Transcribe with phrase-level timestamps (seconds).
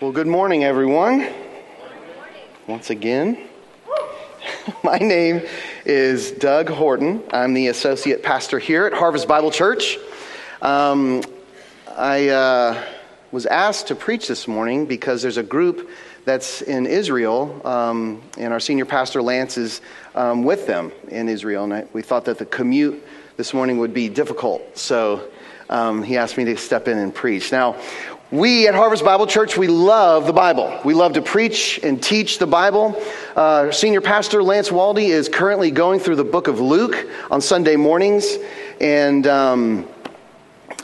[0.00, 1.26] Well, good morning, everyone.
[2.68, 3.48] Once again,
[4.84, 5.42] my name
[5.84, 7.24] is Doug Horton.
[7.32, 9.98] I'm the associate pastor here at Harvest Bible Church.
[10.62, 11.24] Um,
[11.96, 12.84] I uh,
[13.32, 15.90] was asked to preach this morning because there's a group
[16.24, 19.80] that's in Israel, um, and our senior pastor Lance is
[20.14, 23.04] um, with them in Israel, and I, we thought that the commute
[23.36, 25.28] this morning would be difficult, so
[25.68, 27.50] um, he asked me to step in and preach.
[27.50, 27.76] Now,
[28.30, 30.80] we at Harvest Bible Church, we love the Bible.
[30.84, 33.00] We love to preach and teach the Bible.
[33.34, 37.76] Uh, senior pastor Lance Waldy is currently going through the book of Luke on Sunday
[37.76, 38.36] mornings.
[38.82, 39.88] And um,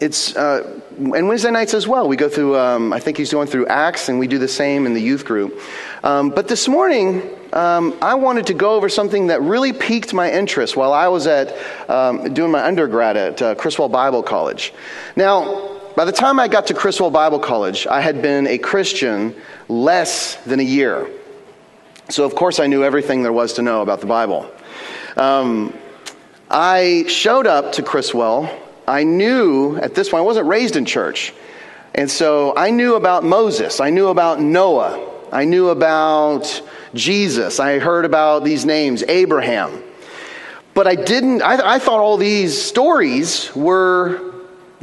[0.00, 2.08] it's, uh, and Wednesday nights as well.
[2.08, 4.86] We go through, um, I think he's going through Acts, and we do the same
[4.86, 5.60] in the youth group.
[6.02, 7.22] Um, but this morning,
[7.52, 11.26] um, I wanted to go over something that really piqued my interest while I was
[11.26, 11.54] at
[11.90, 14.72] um, doing my undergrad at uh, Criswell Bible College.
[15.14, 19.34] Now, by the time I got to Criswell Bible College, I had been a Christian
[19.68, 21.08] less than a year.
[22.08, 24.50] So, of course, I knew everything there was to know about the Bible.
[25.16, 25.72] Um,
[26.50, 28.50] I showed up to Criswell.
[28.86, 31.32] I knew at this point, I wasn't raised in church.
[31.94, 33.80] And so I knew about Moses.
[33.80, 35.12] I knew about Noah.
[35.32, 36.60] I knew about
[36.92, 37.60] Jesus.
[37.60, 39.82] I heard about these names, Abraham.
[40.74, 44.33] But I didn't, I, I thought all these stories were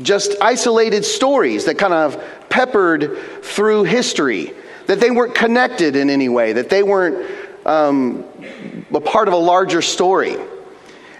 [0.01, 4.53] just isolated stories that kind of peppered through history,
[4.87, 7.29] that they weren't connected in any way, that they weren't
[7.65, 8.25] um,
[8.93, 10.37] a part of a larger story.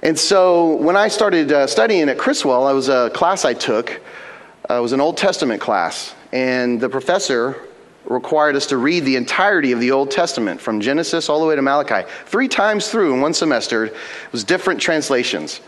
[0.04, 4.02] And so when I started uh, studying at Criswell, I was a class I took.
[4.70, 7.62] Uh, it was an Old Testament class, and the professor
[8.06, 11.56] required us to read the entirety of the Old Testament from Genesis all the way
[11.56, 12.08] to Malachi.
[12.26, 13.94] Three times through in one semester, it
[14.32, 15.62] was different translations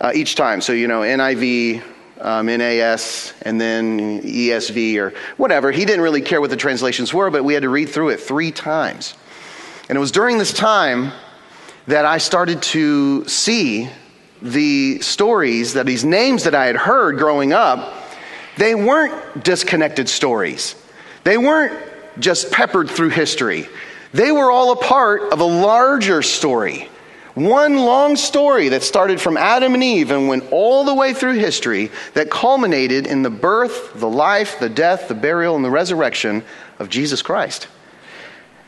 [0.00, 0.60] uh, each time.
[0.60, 1.82] So, you know, NIV,
[2.20, 5.72] um, NAS and then ESV or whatever.
[5.72, 8.20] He didn't really care what the translations were, but we had to read through it
[8.20, 9.14] three times.
[9.88, 11.12] And it was during this time
[11.86, 13.88] that I started to see
[14.42, 17.94] the stories that these names that I had heard growing up,
[18.56, 20.76] they weren't disconnected stories.
[21.24, 21.78] They weren't
[22.18, 23.68] just peppered through history.
[24.12, 26.88] They were all a part of a larger story
[27.34, 31.34] one long story that started from Adam and Eve and went all the way through
[31.34, 36.42] history that culminated in the birth, the life, the death, the burial, and the resurrection
[36.78, 37.68] of Jesus Christ.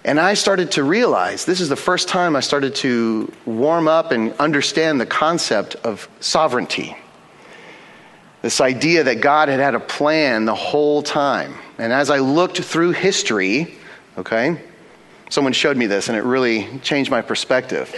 [0.05, 4.11] And I started to realize this is the first time I started to warm up
[4.11, 6.97] and understand the concept of sovereignty.
[8.43, 11.55] This idea that God had had a plan the whole time.
[11.79, 13.77] And as I looked through history,
[14.19, 14.61] okay,
[15.31, 17.95] someone showed me this and it really changed my perspective.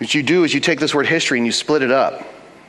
[0.00, 2.26] What you do is you take this word history and you split it up,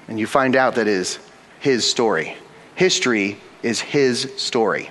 [0.10, 1.18] and you find out that is
[1.62, 2.36] his story.
[2.76, 4.90] History is his story.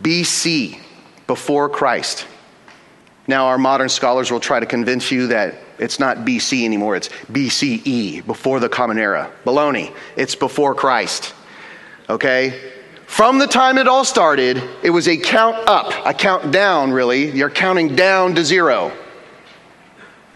[0.00, 0.78] BC,
[1.26, 2.28] before Christ.
[3.26, 7.08] Now, our modern scholars will try to convince you that it's not BC anymore, it's
[7.32, 9.32] BCE, before the Common Era.
[9.44, 9.92] Baloney.
[10.14, 11.34] It's before Christ.
[12.08, 12.72] Okay?
[13.06, 17.32] From the time it all started, it was a count up, a count down, really.
[17.32, 18.92] You're counting down to zero.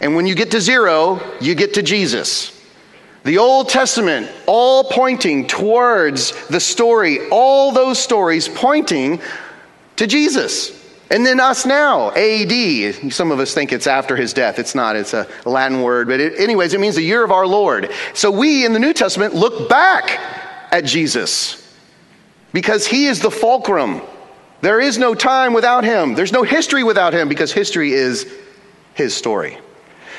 [0.01, 2.55] And when you get to zero, you get to Jesus.
[3.25, 9.21] The Old Testament, all pointing towards the story, all those stories pointing
[9.97, 10.75] to Jesus.
[11.11, 13.13] And then us now, AD.
[13.13, 14.59] Some of us think it's after his death.
[14.59, 16.07] It's not, it's a Latin word.
[16.07, 17.91] But, it, anyways, it means the year of our Lord.
[18.15, 20.21] So we in the New Testament look back
[20.71, 21.65] at Jesus
[22.53, 24.03] because he is the fulcrum.
[24.61, 28.31] There is no time without him, there's no history without him because history is
[28.95, 29.59] his story.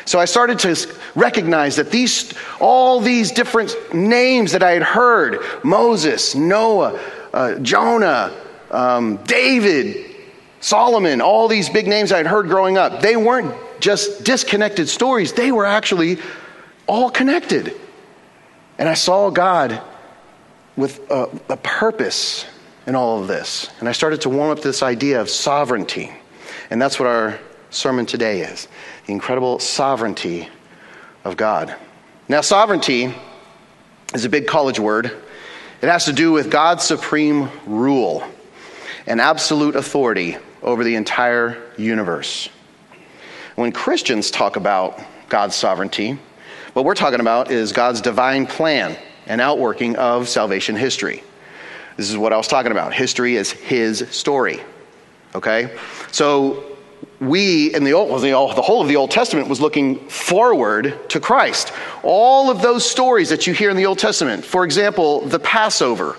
[0.06, 5.40] So I started to recognize that these, all these different names that I had heard
[5.64, 7.00] Moses, Noah,
[7.34, 8.36] uh, Jonah,
[8.72, 10.16] um, David,
[10.62, 15.34] Solomon, all these big names I had heard growing up, they weren't just disconnected stories,
[15.34, 16.18] they were actually
[16.88, 17.74] all connected.
[18.78, 19.82] And I saw God
[20.76, 22.46] with a, a purpose
[22.88, 23.70] in all of this.
[23.80, 26.12] And I started to warm up this idea of sovereignty.
[26.70, 28.68] And that's what our sermon today is
[29.06, 30.50] the incredible sovereignty
[31.24, 31.76] of God.
[32.28, 33.14] Now, sovereignty
[34.14, 35.06] is a big college word.
[35.82, 38.24] It has to do with God's supreme rule
[39.08, 42.50] and absolute authority over the entire universe.
[43.56, 45.00] When Christians talk about
[45.30, 46.18] God's sovereignty,
[46.74, 51.24] what we're talking about is God's divine plan and outworking of salvation history.
[51.98, 52.94] This is what I was talking about.
[52.94, 54.62] History is His story.
[55.36, 55.78] Okay?
[56.12, 56.69] So
[57.20, 61.74] we in the old, the, whole of the Old Testament was looking forward to Christ.
[62.04, 66.16] All of those stories that you hear in the Old Testament, for example, the Passover.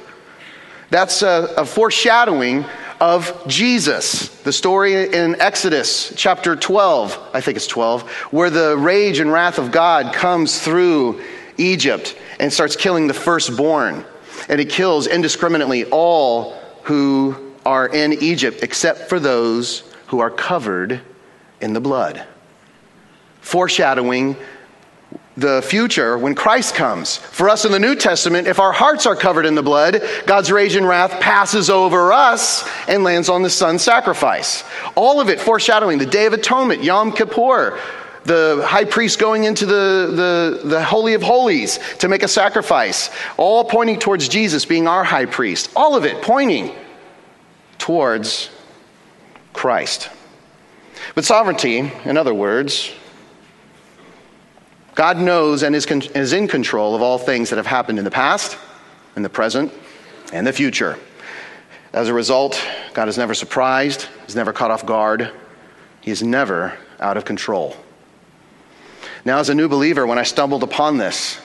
[0.90, 2.64] That's a, a foreshadowing
[3.00, 4.28] of Jesus.
[4.42, 9.58] The story in Exodus chapter 12, I think it's 12, where the rage and wrath
[9.58, 11.22] of God comes through
[11.56, 14.04] Egypt and starts killing the firstborn.
[14.48, 21.00] And it kills indiscriminately all who are in Egypt except for those who are covered
[21.60, 22.26] in the blood.
[23.42, 24.36] Foreshadowing
[25.36, 27.16] the future when Christ comes.
[27.16, 30.50] For us in the New Testament, if our hearts are covered in the blood, God's
[30.50, 34.64] rage and wrath passes over us and lands on the Son's sacrifice.
[34.96, 37.78] All of it foreshadowing the Day of Atonement, Yom Kippur,
[38.24, 43.10] the high priest going into the, the, the Holy of Holies to make a sacrifice,
[43.36, 45.70] all pointing towards Jesus being our high priest.
[45.76, 46.74] All of it pointing
[47.78, 48.50] towards
[49.52, 50.10] Christ.
[51.14, 52.92] But sovereignty, in other words,
[54.94, 58.04] God knows and is, con- is in control of all things that have happened in
[58.04, 58.58] the past,
[59.16, 59.72] in the present,
[60.32, 60.98] and the future.
[61.92, 62.62] As a result,
[62.92, 65.32] God is never surprised, He's never caught off guard,
[66.00, 67.76] He is never out of control.
[69.24, 71.40] Now, as a new believer, when I stumbled upon this,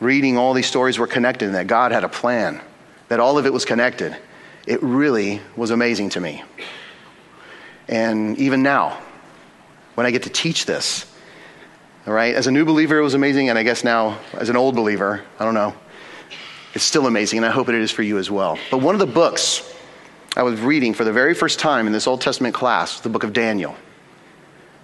[0.00, 2.60] reading all these stories were connected and that God had a plan,
[3.08, 4.16] that all of it was connected,
[4.66, 6.42] it really was amazing to me.
[7.88, 9.00] And even now,
[9.94, 11.10] when I get to teach this,
[12.06, 14.56] all right, as a new believer, it was amazing, and I guess now, as an
[14.56, 15.74] old believer, I don't know,
[16.74, 18.58] it's still amazing, and I hope it is for you as well.
[18.70, 19.74] But one of the books
[20.36, 23.24] I was reading for the very first time in this Old Testament class, the book
[23.24, 23.74] of Daniel.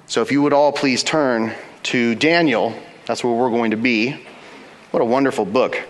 [0.07, 1.55] So if you would all please turn
[1.85, 2.75] to Daniel,
[3.07, 4.21] that's where we're going to be.
[4.91, 5.81] What a wonderful book.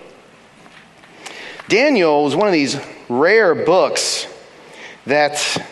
[1.68, 2.76] Daniel was one of these
[3.08, 4.26] rare books
[5.06, 5.66] that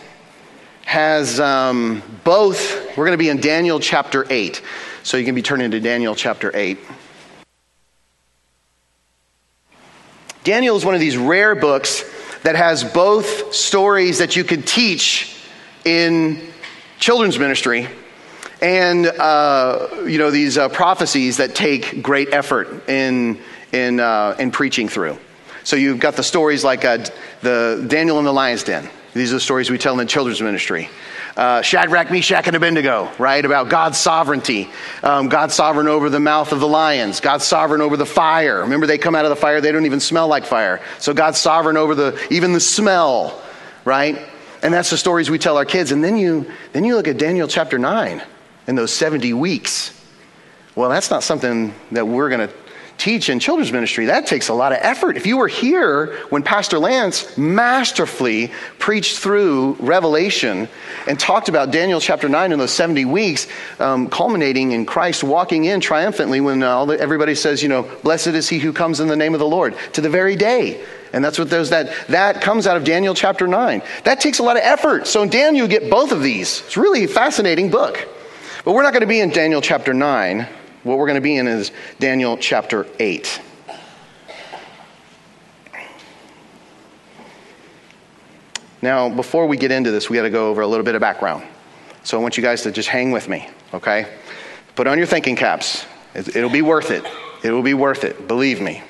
[0.83, 4.61] has um, both, we're going to be in Daniel chapter 8.
[5.03, 6.77] So you can be turning to Daniel chapter 8.
[10.43, 12.03] Daniel is one of these rare books
[12.43, 15.35] that has both stories that you could teach
[15.85, 16.41] in
[16.99, 17.87] children's ministry
[18.61, 23.39] and uh, you know these uh, prophecies that take great effort in
[23.73, 25.17] in uh, in preaching through.
[25.65, 27.05] So you've got the stories like uh,
[27.41, 28.89] the Daniel in the lion's den.
[29.13, 30.89] These are the stories we tell in the children's ministry
[31.35, 33.43] uh, Shadrach, Meshach, and Abednego, right?
[33.43, 34.69] About God's sovereignty.
[35.01, 37.19] Um, God's sovereign over the mouth of the lions.
[37.19, 38.61] God's sovereign over the fire.
[38.61, 40.81] Remember, they come out of the fire, they don't even smell like fire.
[40.99, 43.41] So God's sovereign over the even the smell,
[43.85, 44.19] right?
[44.61, 45.91] And that's the stories we tell our kids.
[45.91, 48.21] And then you then you look at Daniel chapter 9
[48.67, 49.99] and those 70 weeks.
[50.75, 52.53] Well, that's not something that we're going to
[52.97, 55.17] teach in children's ministry, that takes a lot of effort.
[55.17, 60.67] If you were here when Pastor Lance masterfully preached through Revelation
[61.07, 63.47] and talked about Daniel chapter 9 in those 70 weeks,
[63.79, 68.27] um, culminating in Christ walking in triumphantly when all the, everybody says, you know, blessed
[68.27, 70.83] is he who comes in the name of the Lord, to the very day.
[71.13, 73.83] And that's what those that that comes out of Daniel chapter 9.
[74.03, 75.05] That takes a lot of effort.
[75.05, 76.61] So in Daniel you get both of these.
[76.61, 78.07] It's really fascinating book.
[78.65, 80.47] But we're not going to be in Daniel chapter 9.
[80.83, 83.41] What we're going to be in is Daniel chapter 8.
[88.81, 90.99] Now, before we get into this, we got to go over a little bit of
[90.99, 91.45] background.
[92.03, 94.13] So I want you guys to just hang with me, okay?
[94.75, 95.85] Put on your thinking caps.
[96.13, 97.05] It'll be worth it.
[97.43, 98.83] It will be worth it, believe me.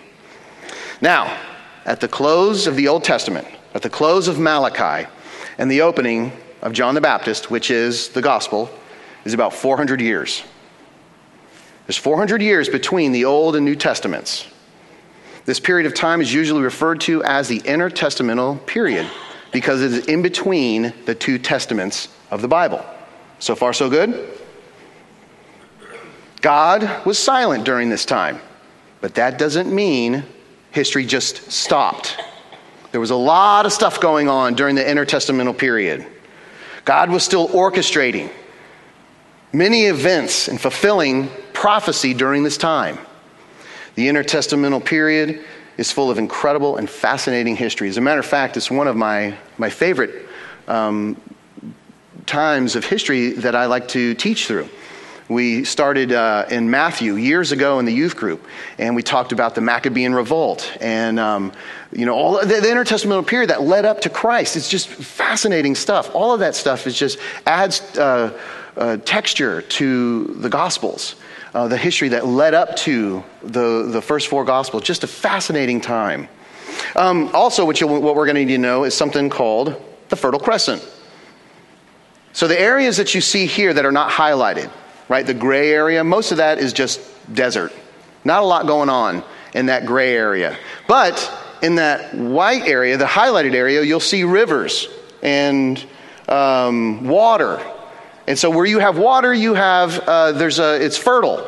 [1.00, 1.38] Now,
[1.86, 5.08] at the close of the Old Testament, at the close of Malachi,
[5.60, 6.32] and the opening
[6.64, 8.72] of John the Baptist, which is the gospel,
[9.26, 10.44] is about 400 years.
[11.86, 14.48] There's 400 years between the Old and New Testaments.
[15.46, 19.10] This period of time is usually referred to as the intertestamental period
[19.52, 22.86] because it is in between the two testaments of the Bible.
[23.40, 24.30] So far, so good?
[26.40, 28.40] God was silent during this time,
[29.02, 30.24] but that doesn't mean
[30.72, 32.18] history just stopped.
[32.92, 36.06] There was a lot of stuff going on during the intertestamental period.
[36.86, 38.30] God was still orchestrating
[39.54, 42.98] many events and fulfilling prophecy during this time.
[43.96, 45.46] The intertestamental period
[45.78, 47.88] is full of incredible and fascinating history.
[47.88, 50.28] As a matter of fact, it's one of my, my favorite
[50.68, 51.20] um,
[52.26, 54.68] times of history that I like to teach through.
[55.30, 58.46] We started uh, in Matthew years ago in the youth group,
[58.78, 61.54] and we talked about the Maccabean revolt and um,
[61.94, 64.58] you know all the, the intertestamental period that led up to Christ.
[64.58, 66.14] It's just fascinating stuff.
[66.14, 68.38] All of that stuff is just adds uh,
[68.78, 71.16] uh, texture to the Gospels
[71.54, 74.84] uh, the history that led up to the, the first four Gospels.
[74.84, 76.28] Just a fascinating time.
[76.96, 80.40] Um, also, what, what we're going to need to know is something called the Fertile
[80.40, 80.88] Crescent.
[82.34, 84.72] So, the areas that you see here that are not highlighted,
[85.08, 87.00] right, the gray area, most of that is just
[87.34, 87.72] desert.
[88.26, 90.58] Not a lot going on in that gray area.
[90.88, 94.88] But in that white area, the highlighted area, you'll see rivers
[95.22, 95.84] and
[96.28, 97.64] um, water.
[98.28, 101.46] And so where you have water, you have, uh, there's a, it's fertile.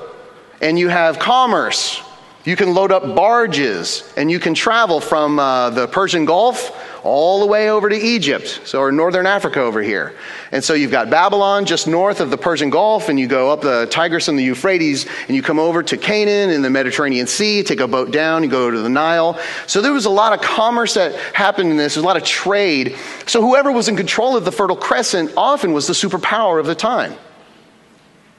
[0.62, 2.02] And you have commerce.
[2.44, 6.72] You can load up barges and you can travel from uh, the Persian Gulf
[7.06, 10.16] all the way over to Egypt, so or northern Africa over here.
[10.52, 13.62] And so you've got Babylon just north of the Persian Gulf, and you go up
[13.62, 17.62] the Tigris and the Euphrates, and you come over to Canaan in the Mediterranean Sea,
[17.62, 19.40] take a boat down, you go to the Nile.
[19.68, 22.24] So there was a lot of commerce that happened in this, there's a lot of
[22.24, 22.98] trade.
[23.28, 26.76] So whoever was in control of the Fertile Crescent often was the superpower of the
[26.76, 27.14] time.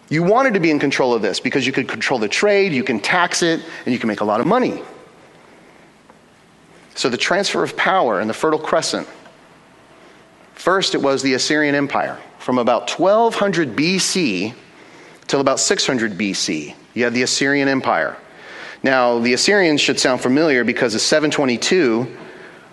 [0.08, 2.82] You wanted to be in control of this because you could control the trade, you
[2.82, 4.82] can tax it, and you can make a lot of money.
[6.96, 9.06] So the transfer of power in the Fertile Crescent.
[10.54, 12.18] First, it was the Assyrian Empire.
[12.38, 14.54] From about 1200 BC
[15.26, 18.16] till about 600 BC, you had the Assyrian Empire.
[18.82, 22.16] Now, the Assyrians should sound familiar because of 722,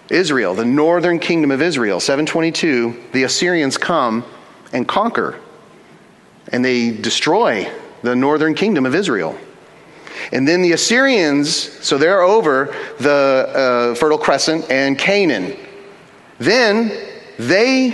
[0.10, 4.24] Israel, the northern kingdom of Israel, 722, the Assyrians come
[4.72, 5.40] and conquer
[6.52, 7.70] and they destroy
[8.02, 9.38] the northern kingdom of Israel.
[10.32, 11.50] And then the Assyrians,
[11.86, 15.58] so they're over the uh, Fertile Crescent and Canaan.
[16.40, 16.92] Then
[17.38, 17.92] they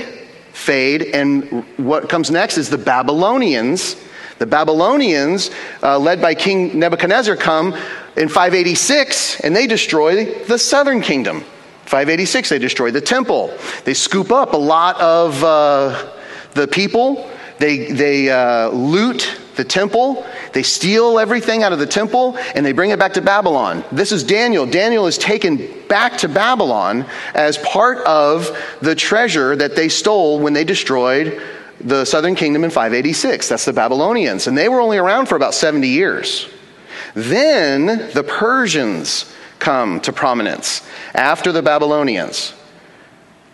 [0.54, 3.96] fade, and what comes next is the Babylonians.
[4.38, 5.52] The Babylonians,
[5.84, 7.74] uh, led by King Nebuchadnezzar, come
[8.16, 11.42] in 586 and they destroy the southern kingdom.
[11.86, 13.54] 586, they destroy the temple.
[13.84, 16.12] They scoop up a lot of uh,
[16.54, 17.30] the people.
[17.58, 20.26] They, they uh, loot the temple.
[20.54, 23.84] They steal everything out of the temple and they bring it back to Babylon.
[23.92, 24.66] This is Daniel.
[24.66, 30.54] Daniel is taken back to Babylon as part of the treasure that they stole when
[30.54, 31.42] they destroyed
[31.82, 33.50] the southern kingdom in 586.
[33.50, 34.48] That's the Babylonians.
[34.48, 36.48] And they were only around for about 70 years.
[37.14, 42.54] Then the Persians come to prominence after the Babylonians.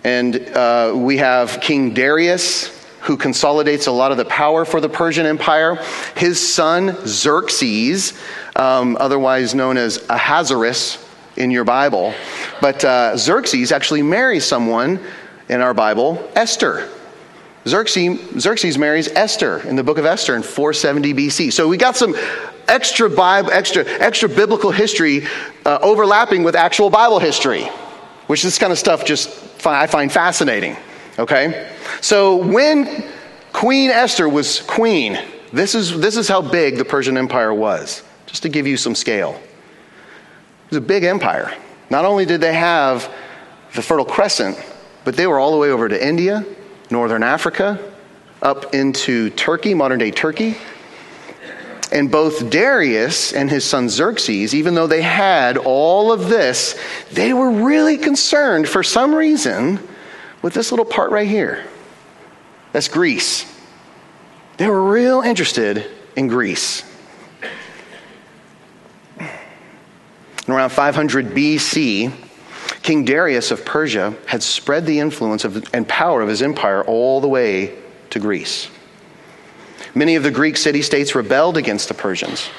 [0.04, 4.90] And uh, we have King Darius who consolidates a lot of the power for the
[4.90, 5.76] Persian Empire.
[6.16, 8.14] His son, Xerxes,
[8.56, 11.04] um, otherwise known as Ahasuerus
[11.38, 12.14] in your Bible,
[12.62, 15.00] but uh, Xerxes actually marries someone
[15.50, 16.90] in our Bible, Esther.
[17.68, 21.54] Xerxes, Xerxes marries Esther in the book of Esther in 470 BC.
[21.54, 22.16] So we got some
[22.68, 25.28] extra Bible, extra, extra biblical history
[25.66, 27.66] uh, overlapping with actual Bible history,
[28.28, 29.30] which this kind of stuff just
[29.66, 30.78] I find fascinating.
[31.18, 31.72] Okay?
[32.02, 33.06] So when
[33.54, 35.18] Queen Esther was queen,
[35.54, 38.96] this is, this is how big the Persian Empire was, just to give you some
[38.96, 39.40] scale.
[40.66, 41.54] It was a big empire.
[41.90, 43.14] Not only did they have
[43.76, 44.58] the Fertile Crescent,
[45.04, 46.46] but they were all the way over to India,
[46.90, 47.80] northern Africa,
[48.42, 50.58] up into Turkey, modern day Turkey.
[51.92, 56.78] And both Darius and his son Xerxes, even though they had all of this,
[57.12, 59.80] they were really concerned for some reason
[60.46, 61.66] with this little part right here.
[62.72, 63.52] That's Greece.
[64.58, 66.84] They were real interested in Greece.
[69.20, 69.28] In
[70.54, 72.14] around 500 BC,
[72.84, 77.20] King Darius of Persia had spread the influence of, and power of his empire all
[77.22, 77.76] the way
[78.12, 78.70] to Greece.
[79.96, 82.50] Many of the Greek city states rebelled against the Persians.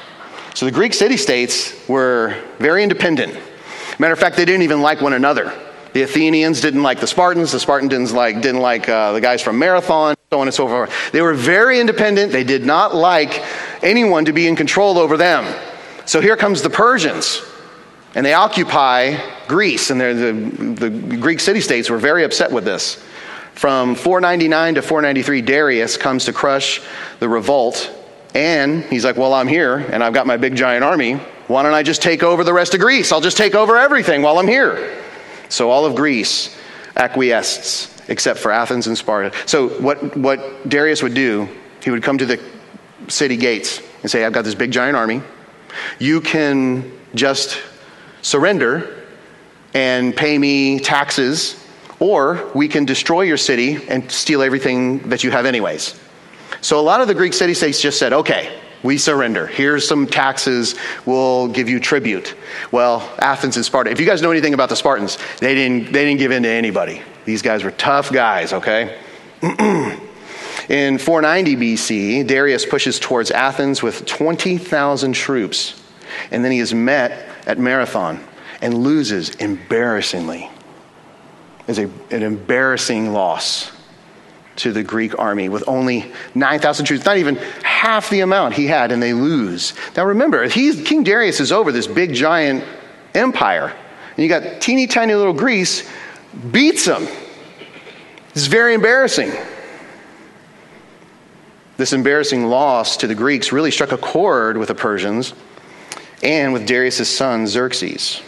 [0.56, 3.38] So the Greek city states were very independent.
[4.00, 5.52] Matter of fact, they didn't even like one another.
[5.96, 7.52] The Athenians didn't like the Spartans.
[7.52, 10.68] The Spartans didn't like, didn't like uh, the guys from Marathon, so on and so
[10.68, 11.10] forth.
[11.10, 12.32] They were very independent.
[12.32, 13.42] They did not like
[13.82, 15.58] anyone to be in control over them.
[16.04, 17.40] So here comes the Persians,
[18.14, 19.16] and they occupy
[19.48, 19.88] Greece.
[19.88, 23.02] And the, the Greek city states were very upset with this.
[23.54, 26.82] From 499 to 493, Darius comes to crush
[27.20, 27.90] the revolt.
[28.34, 31.14] And he's like, Well, I'm here, and I've got my big giant army.
[31.46, 33.12] Why don't I just take over the rest of Greece?
[33.12, 35.04] I'll just take over everything while I'm here.
[35.48, 36.56] So all of Greece
[36.96, 39.36] acquiesces, except for Athens and Sparta.
[39.46, 41.48] So what, what Darius would do,
[41.82, 42.40] he would come to the
[43.08, 45.22] city gates and say, I've got this big giant army.
[45.98, 47.60] You can just
[48.22, 49.04] surrender
[49.74, 51.62] and pay me taxes,
[52.00, 55.98] or we can destroy your city and steal everything that you have, anyways.
[56.60, 59.46] So a lot of the Greek city states just said, okay, we surrender.
[59.48, 60.76] Here's some taxes.
[61.04, 62.36] We'll give you tribute.
[62.70, 63.90] Well, Athens and Sparta.
[63.90, 66.48] If you guys know anything about the Spartans, they didn't, they didn't give in to
[66.48, 67.02] anybody.
[67.24, 68.98] These guys were tough guys, okay?
[69.42, 75.82] in 490 BC, Darius pushes towards Athens with 20,000 troops.
[76.30, 78.24] And then he is met at Marathon
[78.62, 80.48] and loses embarrassingly.
[81.66, 83.75] It's a, an embarrassing loss
[84.56, 88.92] to the Greek army with only 9,000 troops, not even half the amount he had,
[88.92, 89.74] and they lose.
[89.96, 92.64] Now remember, King Darius is over this big giant
[93.14, 93.72] empire,
[94.16, 95.88] And you got teeny tiny little Greece
[96.50, 97.06] beats them.
[98.30, 99.32] It's very embarrassing.
[101.76, 105.34] This embarrassing loss to the Greeks really struck a chord with the Persians
[106.22, 108.22] and with Darius' son, Xerxes.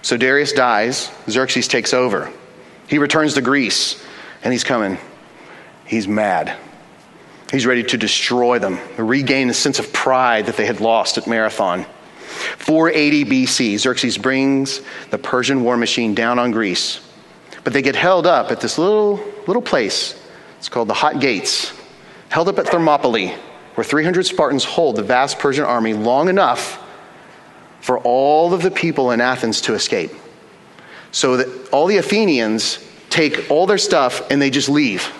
[0.00, 2.32] So Darius dies, Xerxes takes over.
[2.88, 4.02] He returns to Greece,
[4.42, 4.98] and he's coming.
[5.86, 6.56] He's mad.
[7.50, 11.26] He's ready to destroy them, regain the sense of pride that they had lost at
[11.28, 11.86] Marathon.
[12.58, 17.00] 480 BC, Xerxes brings the Persian war machine down on Greece.
[17.62, 20.20] But they get held up at this little, little place.
[20.58, 21.72] It's called the Hot Gates,
[22.30, 23.36] held up at Thermopylae,
[23.74, 26.82] where 300 Spartans hold the vast Persian army long enough
[27.80, 30.10] for all of the people in Athens to escape.
[31.12, 35.12] So that all the Athenians take all their stuff and they just leave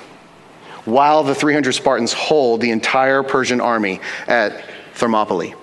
[0.87, 4.65] while the 300 Spartans hold the entire Persian army at
[4.95, 5.55] Thermopylae.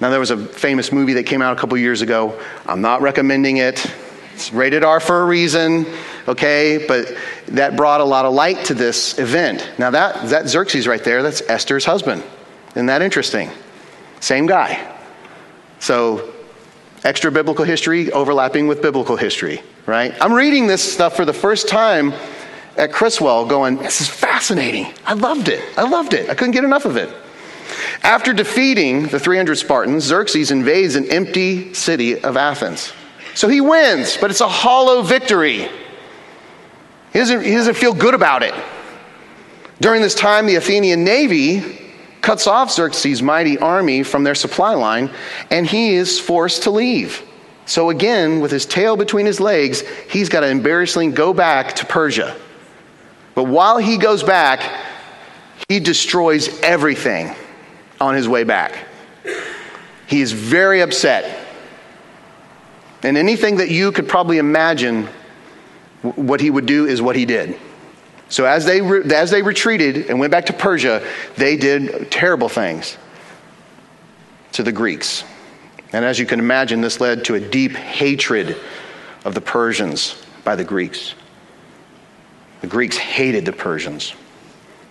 [0.00, 2.38] Now, there was a famous movie that came out a couple years ago.
[2.66, 3.86] I'm not recommending it.
[4.34, 5.86] It's rated R for a reason,
[6.26, 6.84] okay?
[6.88, 7.16] But
[7.48, 9.70] that brought a lot of light to this event.
[9.78, 12.24] Now, that, that Xerxes right there, that's Esther's husband.
[12.70, 13.50] Isn't that interesting?
[14.20, 14.96] Same guy.
[15.78, 16.32] So
[17.04, 20.14] extra biblical history overlapping with biblical history, right?
[20.20, 22.12] I'm reading this stuff for the first time
[22.76, 24.92] at Criswell going, this is fascinating.
[25.04, 25.62] I loved it.
[25.76, 26.30] I loved it.
[26.30, 27.14] I couldn't get enough of it.
[28.02, 32.92] After defeating the 300 Spartans, Xerxes invades an empty city of Athens.
[33.34, 35.68] So he wins, but it's a hollow victory.
[37.12, 38.54] He doesn't, he doesn't feel good about it.
[39.80, 41.78] During this time, the Athenian navy
[42.20, 45.10] cuts off Xerxes' mighty army from their supply line,
[45.50, 47.22] and he is forced to leave.
[47.66, 51.86] So, again, with his tail between his legs, he's got to embarrassingly go back to
[51.86, 52.36] Persia.
[53.34, 54.62] But while he goes back,
[55.68, 57.34] he destroys everything
[58.00, 58.86] on his way back.
[60.06, 61.38] He is very upset.
[63.02, 65.08] And anything that you could probably imagine
[66.02, 67.58] what he would do is what he did.
[68.28, 72.48] So as they, re- as they retreated and went back to Persia, they did terrible
[72.48, 72.96] things
[74.52, 75.24] to the Greeks.
[75.92, 78.56] And as you can imagine, this led to a deep hatred
[79.24, 81.14] of the Persians by the Greeks.
[82.62, 84.14] The Greeks hated the Persians.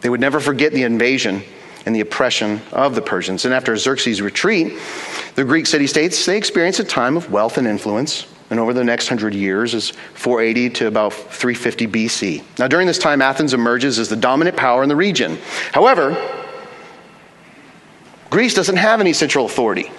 [0.02, 1.42] They would never forget the invasion
[1.86, 3.46] and the oppression of the Persians.
[3.46, 4.78] And after Xerxes' retreat,
[5.36, 8.84] the Greek city states they experienced a time of wealth and influence and over the
[8.84, 12.44] next hundred years is 480 to about 350 BC.
[12.60, 15.38] Now, during this time, Athens emerges as the dominant power in the region.
[15.72, 16.18] However,
[18.30, 19.90] Greece doesn't have any central authority.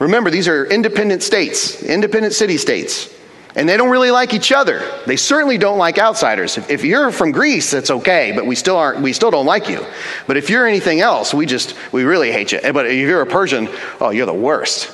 [0.00, 3.14] Remember, these are independent states, independent city states,
[3.56, 4.82] and they don't really like each other.
[5.06, 6.58] They certainly don't like outsiders.
[6.58, 9.00] If, if you're from Greece, that's okay, but we still aren't.
[9.00, 9.84] We still don't like you.
[10.26, 12.60] But if you're anything else, we just we really hate you.
[12.60, 13.68] But if you're a Persian,
[14.00, 14.92] oh, you're the worst.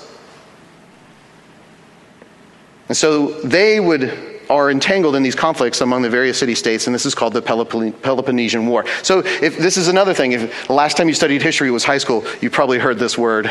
[2.89, 6.95] And so they would are entangled in these conflicts among the various city states, and
[6.95, 8.85] this is called the Peloponnesian War.
[9.03, 11.99] So, if this is another thing, if the last time you studied history was high
[11.99, 13.51] school, you probably heard this word,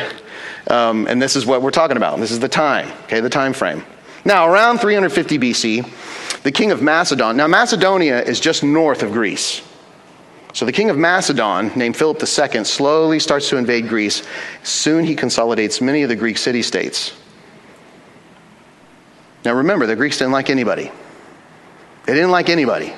[0.68, 2.20] um, and this is what we're talking about.
[2.20, 3.84] This is the time, okay, the time frame.
[4.24, 7.38] Now, around 350 BC, the king of Macedon.
[7.38, 9.62] Now, Macedonia is just north of Greece.
[10.54, 14.24] So the king of Macedon, named Philip II, slowly starts to invade Greece.
[14.64, 17.14] Soon he consolidates many of the Greek city states.
[19.46, 20.92] Now remember, the Greeks didn't like anybody.
[22.06, 22.94] They didn't like anybody.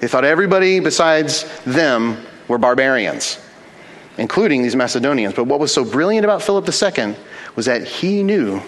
[0.00, 3.38] They thought everybody besides them were barbarians,
[4.18, 5.34] including these Macedonians.
[5.34, 7.14] But what was so brilliant about Philip II
[7.54, 8.60] was that he knew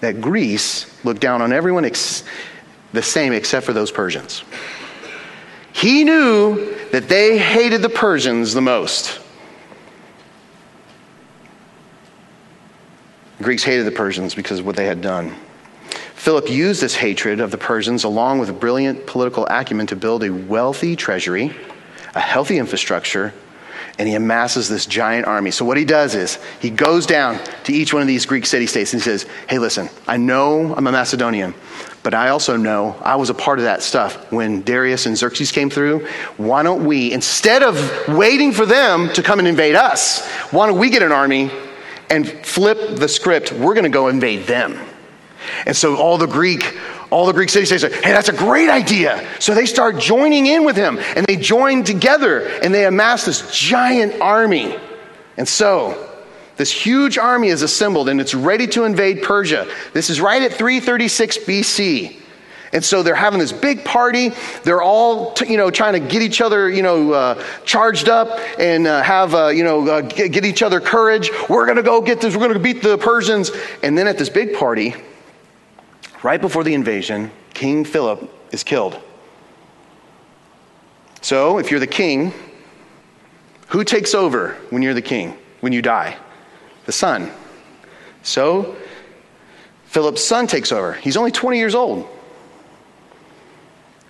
[0.00, 2.24] that Greece looked down on everyone ex-
[2.92, 4.42] the same except for those Persians.
[5.72, 9.20] He knew that they hated the Persians the most.
[13.38, 15.34] The Greeks hated the Persians because of what they had done.
[16.14, 20.22] Philip used this hatred of the Persians along with a brilliant political acumen to build
[20.22, 21.56] a wealthy treasury,
[22.14, 23.32] a healthy infrastructure,
[24.00, 25.50] and he amasses this giant army.
[25.50, 28.66] So, what he does is he goes down to each one of these Greek city
[28.66, 31.52] states and he says, Hey, listen, I know I'm a Macedonian,
[32.02, 35.52] but I also know I was a part of that stuff when Darius and Xerxes
[35.52, 36.06] came through.
[36.38, 37.76] Why don't we, instead of
[38.08, 41.50] waiting for them to come and invade us, why don't we get an army
[42.08, 43.52] and flip the script?
[43.52, 44.80] We're going to go invade them.
[45.66, 46.62] And so all the Greek,
[47.10, 49.26] all the Greek city states say, hey, that's a great idea.
[49.40, 53.50] So they start joining in with him and they join together and they amass this
[53.50, 54.76] giant army.
[55.36, 56.08] And so
[56.56, 59.68] this huge army is assembled and it's ready to invade Persia.
[59.92, 62.16] This is right at 336 BC.
[62.72, 64.30] And so they're having this big party.
[64.62, 68.38] They're all, t- you know, trying to get each other, you know, uh, charged up
[68.60, 71.30] and uh, have, uh, you know, uh, get, get each other courage.
[71.48, 72.36] We're going to go get this.
[72.36, 73.50] We're going to beat the Persians.
[73.82, 74.94] And then at this big party,
[76.22, 79.00] right before the invasion, King Philip is killed.
[81.22, 82.32] So, if you're the king,
[83.68, 86.16] who takes over when you're the king, when you die?
[86.86, 87.30] The son.
[88.22, 88.76] So,
[89.84, 90.94] Philip's son takes over.
[90.94, 92.08] He's only 20 years old.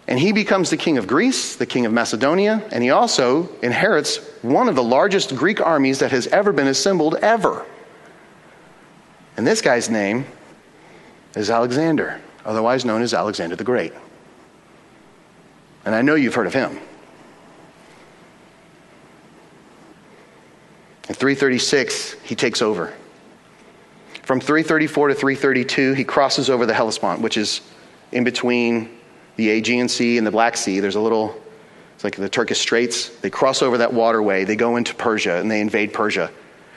[0.06, 4.16] And he becomes the king of Greece, the king of Macedonia, and he also inherits
[4.42, 7.64] one of the largest Greek armies that has ever been assembled ever.
[9.36, 10.26] And this guy's name
[11.34, 13.92] is Alexander, otherwise known as Alexander the Great.
[15.84, 16.78] And I know you've heard of him.
[21.08, 22.92] In 336, he takes over.
[24.22, 27.62] From 334 to 332, he crosses over the Hellespont, which is
[28.12, 28.96] in between
[29.36, 30.78] the Aegean Sea and the Black Sea.
[30.78, 31.40] There's a little,
[31.94, 33.08] it's like the Turkish Straits.
[33.08, 36.30] They cross over that waterway, they go into Persia, and they invade Persia.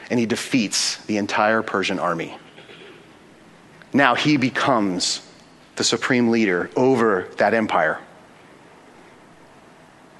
[0.10, 2.36] And he defeats the entire Persian army.
[3.94, 5.22] Now he becomes
[5.76, 8.00] the supreme leader over that empire.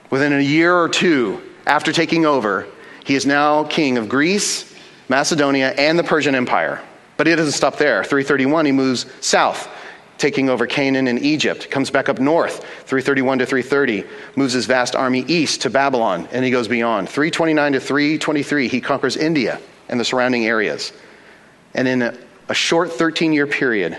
[0.10, 2.68] Within a year or two after taking over,
[3.04, 4.74] he is now king of Greece,
[5.10, 6.82] Macedonia, and the Persian Empire.
[7.18, 8.04] But he doesn't stop there.
[8.04, 9.68] 331, he moves south
[10.18, 14.06] taking over Canaan and Egypt, comes back up north, 331 to 330,
[14.36, 17.10] moves his vast army east to Babylon, and he goes beyond.
[17.10, 19.60] 329 to 323, he conquers India
[19.90, 20.94] and the surrounding areas.
[21.74, 22.18] And in
[22.50, 23.98] a short 13 year period,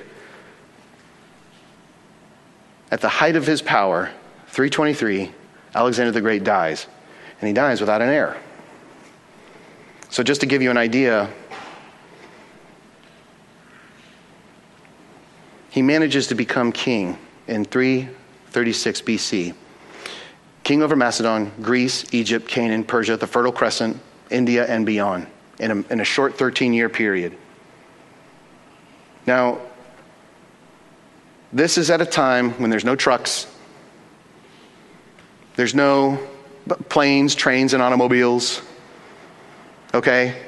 [2.90, 4.11] at the height of his power,
[4.48, 5.33] 323,
[5.74, 6.87] Alexander the Great dies,
[7.40, 8.37] and he dies without an heir.
[10.11, 11.28] So, just to give you an idea
[15.74, 19.54] he manages to become king in 336 BC.
[20.62, 25.26] King over Macedon, Greece, Egypt, Canaan, Persia, the Fertile Crescent, India, and beyond
[25.59, 27.37] in a, in a short 13 year period.
[29.26, 29.60] Now,
[31.52, 33.46] this is at a time when there's no trucks,
[35.56, 36.18] there's no
[36.88, 38.60] planes, trains, and automobiles.
[39.94, 40.42] Okay?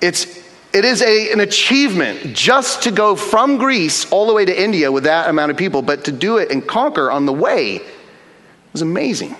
[0.00, 4.62] It's it is a, an achievement just to go from Greece all the way to
[4.62, 7.80] India with that amount of people, but to do it and conquer on the way
[8.72, 9.36] was amazing.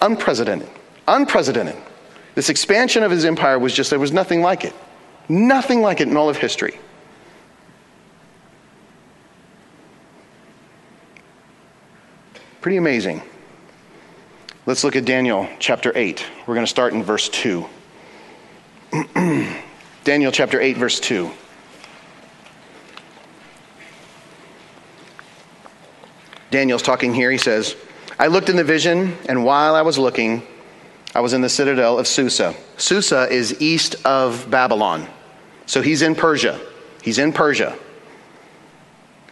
[0.00, 0.68] Unprecedented.
[1.08, 1.76] Unprecedented.
[2.36, 4.72] This expansion of his empire was just, there was nothing like it.
[5.28, 6.78] Nothing like it in all of history.
[12.62, 13.20] Pretty amazing.
[14.66, 16.24] Let's look at Daniel chapter 8.
[16.46, 17.66] We're going to start in verse 2.
[20.04, 21.28] Daniel chapter 8, verse 2.
[26.52, 27.32] Daniel's talking here.
[27.32, 27.74] He says,
[28.16, 30.46] I looked in the vision, and while I was looking,
[31.16, 32.54] I was in the citadel of Susa.
[32.76, 35.08] Susa is east of Babylon.
[35.66, 36.60] So he's in Persia.
[37.02, 37.76] He's in Persia.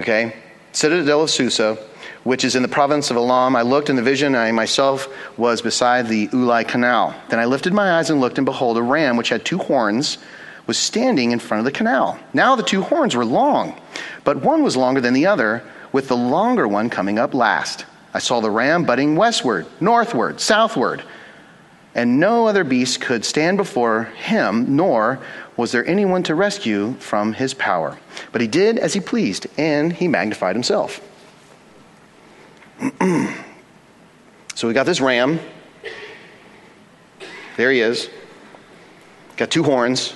[0.01, 0.35] Okay?
[0.73, 1.79] Citadel of Susa,
[2.25, 3.57] which is in the province of Elam.
[3.57, 7.15] I looked in the vision, I myself was beside the Ulai Canal.
[7.29, 10.19] Then I lifted my eyes and looked, and behold, a ram which had two horns
[10.67, 12.19] was standing in front of the canal.
[12.33, 13.81] Now the two horns were long,
[14.23, 17.87] but one was longer than the other, with the longer one coming up last.
[18.15, 21.03] I saw the ram butting westward, northward, southward,
[21.95, 25.19] and no other beast could stand before him, nor
[25.57, 27.99] was there anyone to rescue from his power.
[28.31, 31.01] But he did as he pleased, and he magnified himself.
[34.55, 35.40] so we got this ram.
[37.57, 38.09] There he is.
[39.37, 40.14] Got two horns.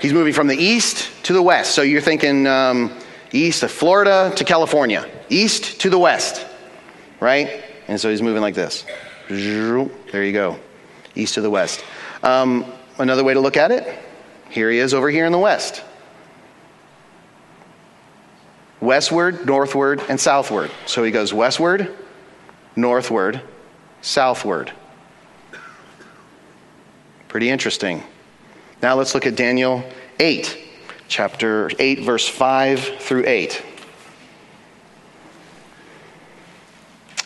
[0.00, 1.74] He's moving from the east to the west.
[1.74, 2.96] So you're thinking um,
[3.32, 6.46] east of Florida to California, east to the west,
[7.20, 7.64] right?
[7.88, 8.84] And so he's moving like this.
[9.28, 10.58] There you go,
[11.14, 11.84] east to the west.
[12.22, 12.64] Um,
[12.98, 14.02] another way to look at it
[14.50, 15.82] here he is over here in the west.
[18.80, 20.70] Westward, northward, and southward.
[20.86, 21.94] So he goes westward,
[22.76, 23.40] northward,
[24.02, 24.72] southward.
[27.28, 28.02] Pretty interesting.
[28.82, 29.84] Now let's look at Daniel
[30.20, 30.58] 8,
[31.08, 33.62] chapter 8, verse 5 through 8.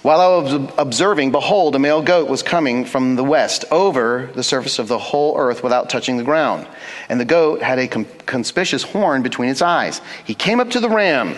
[0.02, 4.42] While I was observing, behold, a male goat was coming from the west over the
[4.42, 6.66] surface of the whole earth without touching the ground.
[7.10, 10.00] And the goat had a conspicuous horn between its eyes.
[10.24, 11.36] He came up to the ram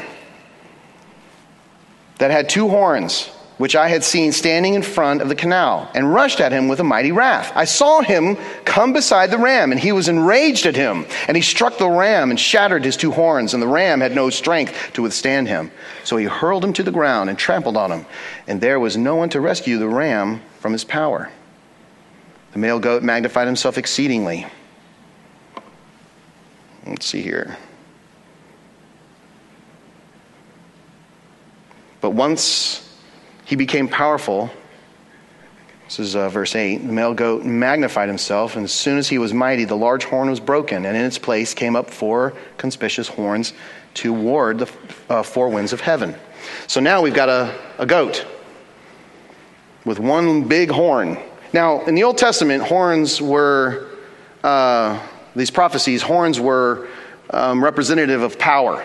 [2.18, 3.30] that had two horns
[3.62, 6.80] which I had seen standing in front of the canal, and rushed at him with
[6.80, 7.52] a mighty wrath.
[7.54, 11.06] I saw him come beside the ram, and he was enraged at him.
[11.28, 14.30] And he struck the ram and shattered his two horns, and the ram had no
[14.30, 15.70] strength to withstand him.
[16.02, 18.04] So he hurled him to the ground and trampled on him,
[18.48, 21.30] and there was no one to rescue the ram from his power.
[22.54, 24.44] The male goat magnified himself exceedingly.
[26.84, 27.56] Let's see here.
[32.00, 32.88] But once
[33.44, 34.50] he became powerful,
[35.86, 36.78] this is uh, verse 8.
[36.78, 40.30] The male goat magnified himself, and as soon as he was mighty, the large horn
[40.30, 43.52] was broken, and in its place came up four conspicuous horns
[43.94, 44.72] to ward the
[45.10, 46.14] uh, four winds of heaven.
[46.66, 48.24] So now we've got a, a goat
[49.84, 51.18] with one big horn.
[51.52, 53.88] Now, in the Old Testament, horns were,
[54.42, 54.98] uh,
[55.36, 56.88] these prophecies, horns were
[57.30, 58.82] um, representative of power.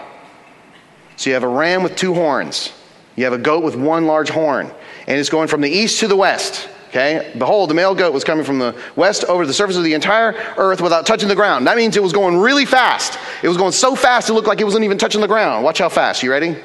[1.15, 2.73] So you have a ram with two horns,
[3.17, 4.71] you have a goat with one large horn,
[5.07, 6.69] and it's going from the east to the west.
[6.89, 7.33] Okay?
[7.37, 10.33] Behold, the male goat was coming from the west over the surface of the entire
[10.55, 11.67] earth without touching the ground.
[11.67, 13.19] That means it was going really fast.
[13.43, 15.65] It was going so fast it looked like it wasn't even touching the ground.
[15.65, 16.23] Watch how fast.
[16.23, 16.55] You ready?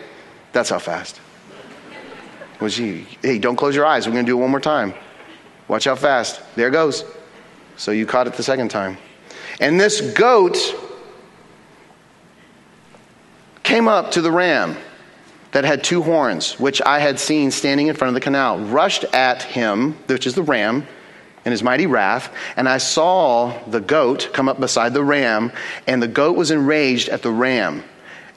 [0.53, 1.21] That's how fast.
[2.61, 3.07] Was you?
[3.23, 4.07] Hey, don't close your eyes.
[4.07, 4.95] We're going to do it one more time.
[5.67, 6.41] Watch how fast.
[6.55, 7.05] There goes.
[7.77, 8.99] So you caught it the second time.
[9.59, 10.59] And this goat
[13.63, 14.77] came up to the ram
[15.53, 19.05] that had two horns, which I had seen standing in front of the canal, rushed
[19.13, 20.87] at him, which is the ram,
[21.45, 22.35] in his mighty wrath.
[22.57, 25.53] And I saw the goat come up beside the ram,
[25.87, 27.85] and the goat was enraged at the ram.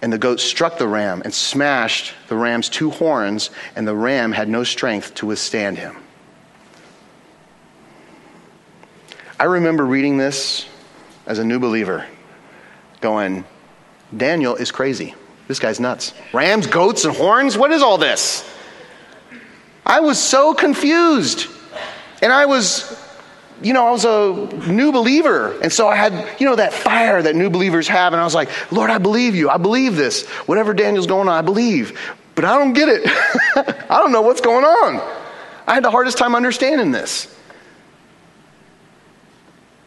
[0.01, 4.33] And the goat struck the ram and smashed the ram's two horns, and the ram
[4.33, 5.95] had no strength to withstand him.
[9.39, 10.65] I remember reading this
[11.25, 12.05] as a new believer,
[13.01, 13.45] going,
[14.15, 15.15] Daniel is crazy.
[15.47, 16.13] This guy's nuts.
[16.33, 17.57] Rams, goats, and horns?
[17.57, 18.49] What is all this?
[19.85, 21.47] I was so confused.
[22.21, 22.99] And I was,
[23.61, 25.59] you know, I was a new believer.
[25.61, 28.13] And so I had, you know, that fire that new believers have.
[28.13, 29.49] And I was like, Lord, I believe you.
[29.49, 30.27] I believe this.
[30.47, 31.99] Whatever Daniel's going on, I believe.
[32.33, 33.03] But I don't get it.
[33.89, 34.95] I don't know what's going on.
[35.67, 37.33] I had the hardest time understanding this.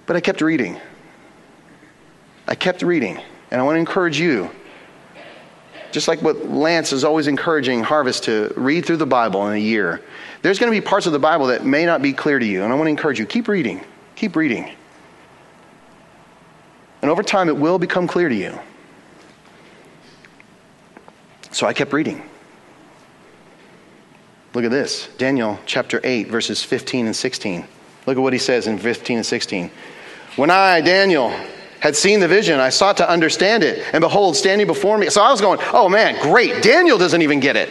[0.07, 0.81] But I kept reading.
[2.47, 3.21] I kept reading.
[3.51, 4.51] And I want to encourage you
[5.93, 9.61] just like what Lance is always encouraging Harvest to read through the Bible in a
[9.61, 10.03] year.
[10.43, 12.63] There's going to be parts of the Bible that may not be clear to you,
[12.63, 13.83] and I want to encourage you keep reading.
[14.17, 14.71] Keep reading.
[17.03, 18.59] And over time, it will become clear to you.
[21.51, 22.29] So I kept reading.
[24.55, 27.67] Look at this Daniel chapter 8, verses 15 and 16.
[28.07, 29.71] Look at what he says in 15 and 16.
[30.37, 31.33] When I, Daniel,
[31.81, 32.59] had seen the vision.
[32.61, 33.85] I sought to understand it.
[33.93, 35.11] And behold, standing before me.
[35.11, 36.63] So I was going, oh man, great.
[36.63, 37.71] Daniel doesn't even get it.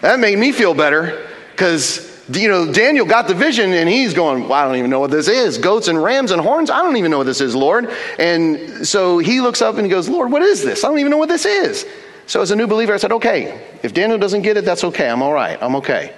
[0.00, 4.44] That made me feel better because, you know, Daniel got the vision and he's going,
[4.44, 5.58] well, I don't even know what this is.
[5.58, 6.70] Goats and rams and horns?
[6.70, 7.90] I don't even know what this is, Lord.
[8.18, 10.84] And so he looks up and he goes, Lord, what is this?
[10.84, 11.84] I don't even know what this is.
[12.26, 15.08] So as a new believer, I said, okay, if Daniel doesn't get it, that's okay.
[15.08, 15.60] I'm all right.
[15.60, 16.14] I'm okay.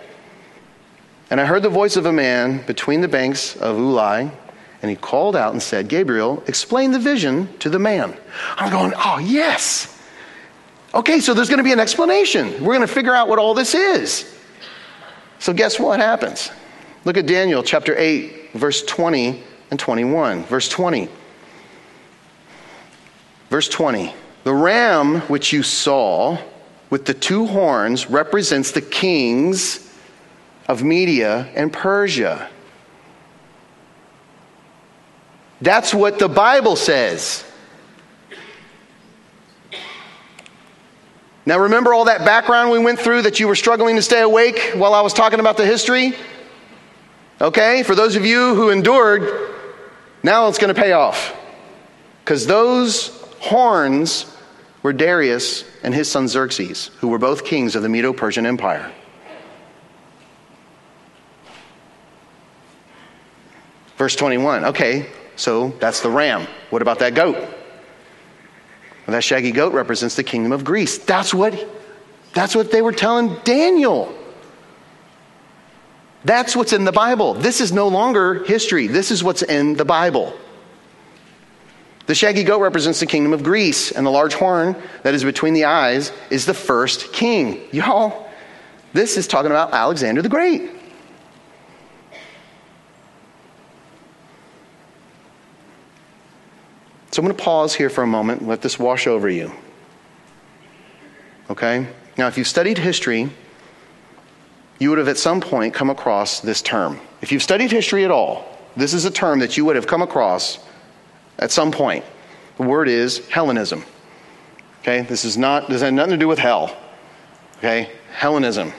[1.30, 4.32] And I heard the voice of a man between the banks of Ulai
[4.82, 8.16] and he called out and said, Gabriel, explain the vision to the man.
[8.56, 9.98] I'm going, oh, yes.
[10.94, 12.64] Okay, so there's going to be an explanation.
[12.64, 14.36] We're going to figure out what all this is.
[15.38, 16.50] So, guess what happens?
[17.04, 20.44] Look at Daniel chapter 8, verse 20 and 21.
[20.44, 21.08] Verse 20.
[23.48, 24.14] Verse 20.
[24.44, 26.38] The ram which you saw
[26.88, 29.90] with the two horns represents the kings
[30.68, 32.48] of Media and Persia.
[35.60, 37.44] That's what the Bible says.
[41.46, 44.72] Now, remember all that background we went through that you were struggling to stay awake
[44.74, 46.14] while I was talking about the history?
[47.40, 49.50] Okay, for those of you who endured,
[50.22, 51.34] now it's going to pay off.
[52.24, 53.08] Because those
[53.40, 54.26] horns
[54.82, 58.92] were Darius and his son Xerxes, who were both kings of the Medo Persian Empire.
[63.96, 64.66] Verse 21.
[64.66, 65.06] Okay,
[65.40, 66.46] so that's the ram.
[66.68, 67.34] What about that goat?
[67.34, 67.48] Well,
[69.08, 70.98] that shaggy goat represents the kingdom of Greece.
[70.98, 71.66] That's what,
[72.34, 74.14] that's what they were telling Daniel.
[76.24, 77.32] That's what's in the Bible.
[77.32, 78.86] This is no longer history.
[78.86, 80.36] This is what's in the Bible.
[82.04, 85.54] The shaggy goat represents the kingdom of Greece, and the large horn that is between
[85.54, 87.62] the eyes is the first king.
[87.72, 88.28] Y'all,
[88.92, 90.79] this is talking about Alexander the Great.
[97.10, 99.52] So I'm going to pause here for a moment and let this wash over you.
[101.50, 101.88] Okay?
[102.16, 103.30] Now, if you've studied history,
[104.78, 107.00] you would have at some point come across this term.
[107.20, 110.02] If you've studied history at all, this is a term that you would have come
[110.02, 110.60] across
[111.38, 112.04] at some point.
[112.56, 113.84] The word is Hellenism.
[114.82, 115.02] Okay?
[115.02, 116.76] This is not, this has nothing to do with hell.
[117.58, 117.90] Okay?
[118.12, 118.72] Hellenism.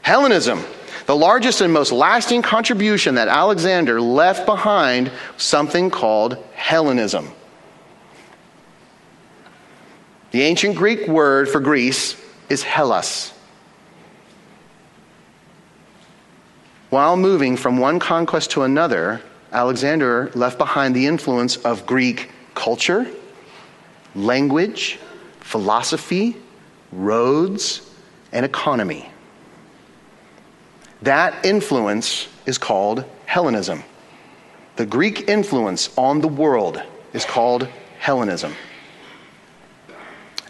[0.00, 0.60] Hellenism,
[1.06, 7.30] the largest and most lasting contribution that Alexander left behind, something called Hellenism.
[10.32, 12.16] The ancient Greek word for Greece
[12.48, 13.32] is Hellas.
[16.92, 19.18] while moving from one conquest to another,
[19.50, 23.10] Alexander left behind the influence of Greek culture,
[24.14, 24.98] language,
[25.40, 26.36] philosophy,
[26.92, 27.90] roads,
[28.30, 29.08] and economy.
[31.00, 33.82] That influence is called Hellenism.
[34.76, 36.82] The Greek influence on the world
[37.14, 37.66] is called
[38.00, 38.54] Hellenism.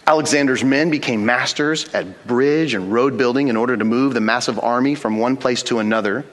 [0.07, 4.59] Alexander's men became masters at bridge and road building in order to move the massive
[4.59, 6.25] army from one place to another.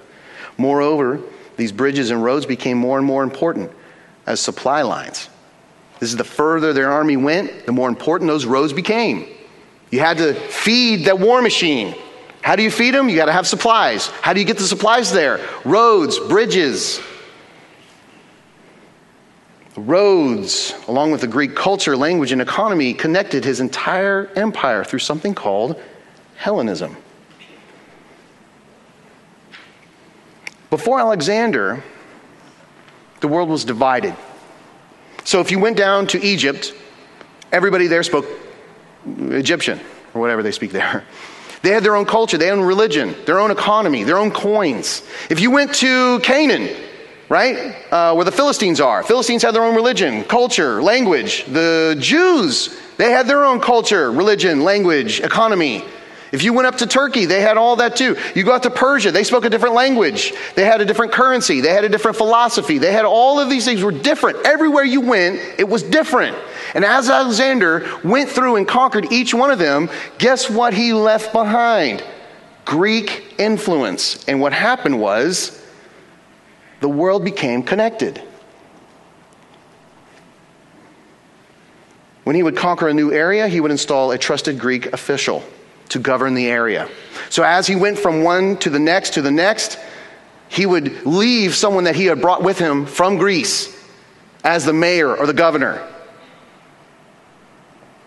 [0.58, 1.22] Moreover,
[1.56, 3.72] these bridges and roads became more and more important
[4.26, 5.30] as supply lines.
[6.00, 9.28] This is the further their army went, the more important those roads became.
[9.92, 11.96] You had to feed that war machine.
[12.42, 13.10] How do you feed them?
[13.10, 14.08] You got to have supplies.
[14.08, 15.46] How do you get the supplies there?
[15.66, 17.00] Roads, bridges.
[19.80, 25.34] Roads, along with the Greek culture, language, and economy, connected his entire empire through something
[25.34, 25.82] called
[26.36, 26.96] Hellenism.
[30.70, 31.84] Before Alexander,
[33.22, 34.16] the world was divided.
[35.24, 36.74] So if you went down to Egypt,
[37.52, 38.26] everybody there spoke
[39.06, 39.80] Egyptian,
[40.14, 41.04] or whatever they speak there.
[41.62, 45.04] They had their own culture, their own religion, their own economy, their own coins.
[45.30, 46.74] If you went to Canaan,
[47.30, 51.46] right, uh, where the Philistines are, Philistines had their own religion, culture, language.
[51.46, 55.86] The Jews, they had their own culture, religion, language, economy.
[56.32, 58.16] If you went up to Turkey, they had all that too.
[58.36, 60.34] You go out to Persia, they spoke a different language.
[60.56, 61.62] They had a different currency.
[61.62, 62.78] They had a different philosophy.
[62.78, 64.46] They had all of these things were different.
[64.46, 66.38] Everywhere you went, it was different.
[66.76, 69.90] And as Alexander went through and conquered each one of them,
[70.20, 72.04] guess what he left behind?
[72.64, 74.24] Greek influence.
[74.26, 75.59] And what happened was
[76.80, 78.22] the world became connected.
[82.24, 85.44] When he would conquer a new area, he would install a trusted Greek official
[85.90, 86.88] to govern the area.
[87.30, 89.80] So as he went from one to the next to the next,
[90.48, 93.76] he would leave someone that he had brought with him from Greece
[94.44, 95.86] as the mayor or the governor.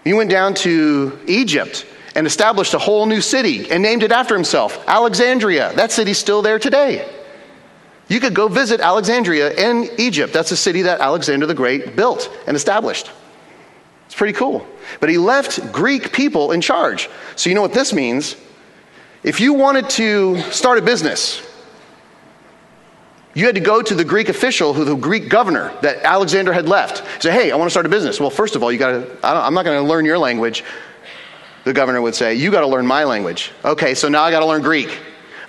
[0.05, 4.35] He went down to Egypt and established a whole new city and named it after
[4.35, 5.73] himself Alexandria.
[5.75, 7.09] That city's still there today.
[8.13, 10.35] You could go visit Alexandria in Egypt.
[10.35, 13.11] That's a city that Alexander the Great built and established.
[14.05, 14.67] It's pretty cool.
[15.01, 17.09] But he left Greek people in charge.
[17.37, 18.37] So, you know what this means?
[19.23, 21.41] If you wanted to start a business,
[23.33, 26.69] you had to go to the Greek official, who the Greek governor that Alexander had
[26.69, 27.23] left.
[27.23, 28.21] Say, hey, I want to start a business.
[28.21, 29.19] Well, first of all, you got to.
[29.27, 30.65] I'm not going to learn your language.
[31.65, 33.53] The governor would say, you got to learn my language.
[33.65, 34.99] Okay, so now I got to learn Greek.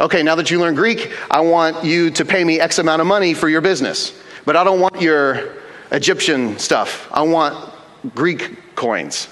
[0.03, 3.07] Okay, now that you learn Greek, I want you to pay me X amount of
[3.07, 4.13] money for your business.
[4.43, 5.53] But I don't want your
[5.93, 7.07] Egyptian stuff.
[7.09, 7.73] I want
[8.13, 9.29] Greek coins.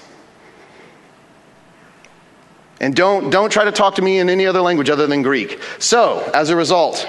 [2.80, 5.60] And don't, don't try to talk to me in any other language other than Greek.
[5.78, 7.06] So, as a result,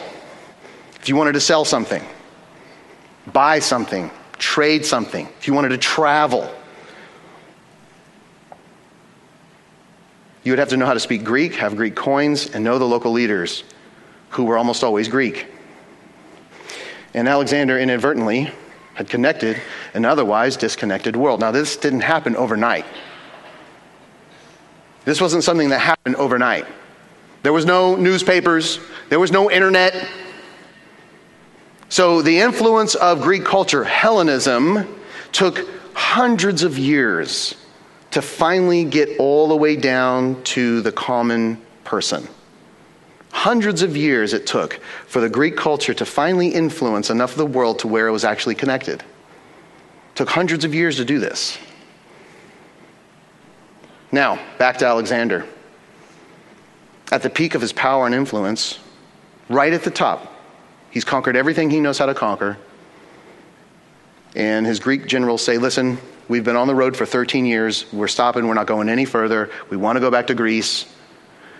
[1.00, 2.04] if you wanted to sell something,
[3.32, 6.54] buy something, trade something, if you wanted to travel,
[10.44, 12.86] you would have to know how to speak Greek, have Greek coins, and know the
[12.86, 13.64] local leaders
[14.30, 15.48] who were almost always Greek.
[17.14, 18.52] And Alexander inadvertently
[18.96, 19.62] had connected
[19.94, 21.40] an otherwise disconnected world.
[21.40, 22.86] Now, this didn't happen overnight.
[25.06, 26.66] This wasn't something that happened overnight.
[27.44, 28.80] There was no newspapers,
[29.10, 30.08] there was no internet.
[31.90, 35.00] So, the influence of Greek culture, Hellenism,
[35.32, 37.56] took hundreds of years
[38.14, 42.28] to finally get all the way down to the common person.
[43.32, 44.76] Hundreds of years it took
[45.08, 48.24] for the Greek culture to finally influence enough of the world to where it was
[48.24, 49.02] actually connected.
[49.02, 51.58] It took hundreds of years to do this.
[54.12, 55.48] Now, back to Alexander.
[57.12, 58.78] At the peak of his power and influence,
[59.50, 60.32] right at the top,
[60.92, 62.58] he's conquered everything he knows how to conquer.
[64.36, 65.98] And his Greek generals say, Listen,
[66.28, 67.92] we've been on the road for 13 years.
[67.94, 68.48] We're stopping.
[68.48, 69.50] We're not going any further.
[69.70, 70.86] We want to go back to Greece.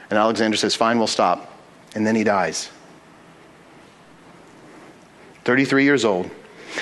[0.10, 1.54] And Alexander says, Fine, we'll stop
[1.96, 2.70] and then he dies.
[5.46, 6.30] 33 years old,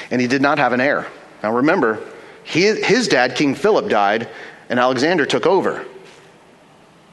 [0.10, 1.08] and he did not have an heir.
[1.42, 2.04] Now remember,
[2.44, 4.30] he, his dad, King Philip, died,
[4.70, 5.86] and Alexander took over.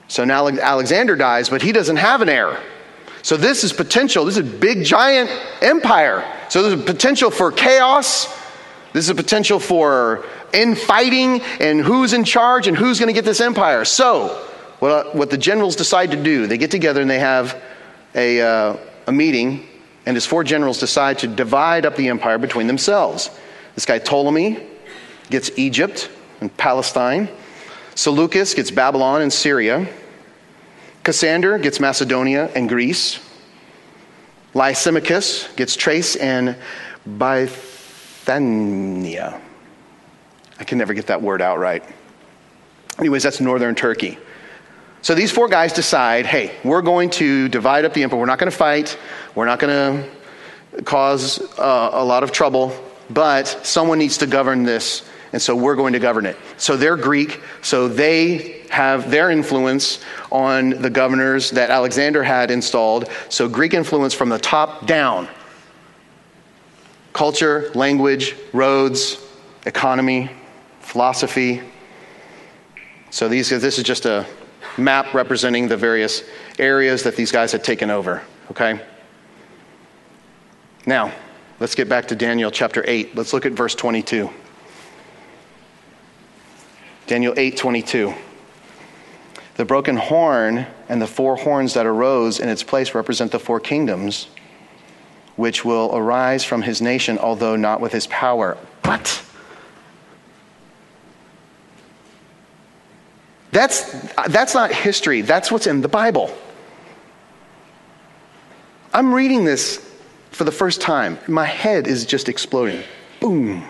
[0.09, 2.61] So now Alexander dies, but he doesn't have an heir.
[3.23, 4.25] So this is potential.
[4.25, 6.25] This is a big, giant empire.
[6.49, 8.27] So there's a potential for chaos.
[8.93, 13.24] This is a potential for infighting and who's in charge and who's going to get
[13.24, 13.84] this empire.
[13.84, 14.28] So,
[14.78, 17.61] what, what the generals decide to do, they get together and they have
[18.14, 18.76] a, uh,
[19.07, 19.66] a meeting,
[20.07, 23.30] and his four generals decide to divide up the empire between themselves.
[23.74, 24.59] This guy Ptolemy
[25.30, 26.11] gets Egypt
[26.41, 27.28] and Palestine.
[27.95, 29.89] Seleucus gets Babylon and Syria.
[31.05, 33.20] Cassander gets Macedonia and Greece.
[34.55, 36.57] Lysimachus gets Thrace and
[38.29, 39.41] Bithynia.
[40.61, 41.83] I can never get that word out right.
[42.99, 44.18] Anyways, that's northern Turkey.
[45.01, 48.20] So these four guys decide hey, we're going to divide up the empire.
[48.20, 48.99] We're not going to fight.
[49.35, 50.05] We're not going
[50.74, 55.57] to cause uh, a lot of trouble, but someone needs to govern this, and so
[55.57, 56.37] we're going to govern it.
[56.59, 63.09] So they're Greek, so they have their influence on the governors that Alexander had installed.
[63.31, 65.29] So Greek influence from the top down
[67.19, 69.19] culture, language, roads,
[69.66, 70.31] economy,
[70.79, 71.61] philosophy.
[73.11, 74.25] So these, this is just a
[74.77, 76.23] map representing the various
[76.61, 78.81] areas that these guys had taken over, okay?
[80.87, 81.12] Now,
[81.59, 83.16] let's get back to Daniel chapter 8.
[83.16, 84.31] Let's look at verse 22.
[87.09, 88.14] Daniel 8 22.
[89.57, 93.59] The broken horn and the four horns that arose in its place represent the four
[93.59, 94.29] kingdoms
[95.39, 98.59] which will arise from his nation, although not with his power.
[98.82, 99.24] What?
[103.53, 103.93] That's,
[104.28, 106.36] that's not history, that's what's in the Bible.
[108.93, 109.89] I'm reading this
[110.32, 111.18] for the first time.
[111.28, 112.82] My head is just exploding.
[113.20, 113.64] Boom.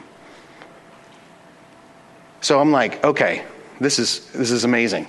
[2.40, 3.44] So I'm like, okay,
[3.78, 5.06] this is, this is amazing.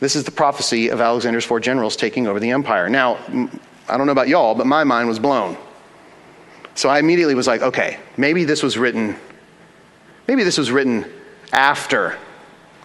[0.00, 2.90] This is the prophecy of Alexander's four generals taking over the empire.
[2.90, 3.16] Now,
[3.88, 5.56] I don't know about y'all, but my mind was blown.
[6.78, 9.16] So I immediately was like, okay, maybe this was written,
[10.28, 11.10] maybe this was written
[11.52, 12.16] after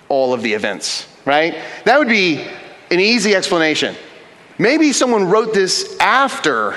[0.10, 1.56] all of the events, right?
[1.86, 2.44] That would be
[2.89, 3.96] an easy explanation.
[4.58, 6.76] Maybe someone wrote this after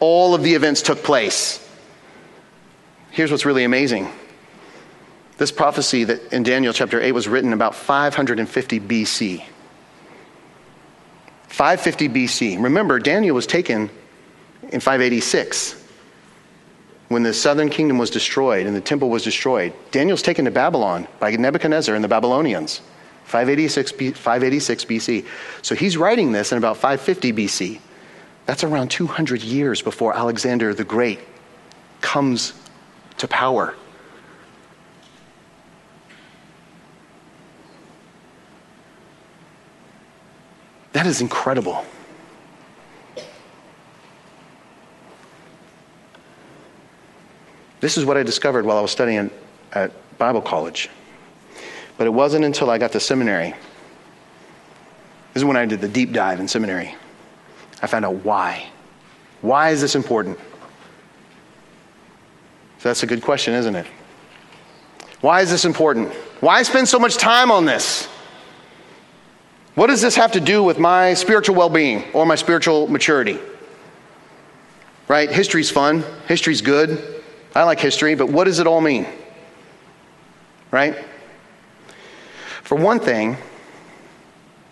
[0.00, 1.62] all of the events took place.
[3.10, 4.10] Here's what's really amazing.
[5.36, 9.44] This prophecy that in Daniel chapter 8 was written about 550 BC.
[11.48, 12.62] 550 BC.
[12.62, 13.90] Remember, Daniel was taken
[14.62, 15.77] in 586
[17.08, 19.72] when the southern kingdom was destroyed and the temple was destroyed.
[19.90, 22.80] Daniel's taken to Babylon by Nebuchadnezzar and the Babylonians.
[23.24, 25.26] 586, 586 BC.
[25.62, 27.80] So he's writing this in about 550 BC.
[28.46, 31.20] That's around 200 years before Alexander the Great
[32.00, 32.54] comes
[33.18, 33.74] to power.
[40.92, 41.84] That is incredible.
[47.80, 49.30] This is what I discovered while I was studying
[49.72, 50.88] at Bible college.
[51.96, 53.50] But it wasn't until I got to seminary.
[55.34, 56.94] This is when I did the deep dive in seminary.
[57.82, 58.68] I found out why.
[59.40, 60.38] Why is this important?
[62.78, 63.86] So that's a good question, isn't it?
[65.20, 66.12] Why is this important?
[66.40, 68.06] Why spend so much time on this?
[69.74, 73.38] What does this have to do with my spiritual well being or my spiritual maturity?
[75.06, 75.30] Right?
[75.30, 77.17] History's fun, history's good.
[77.58, 79.04] I like history, but what does it all mean?
[80.70, 80.96] Right?
[82.62, 83.36] For one thing,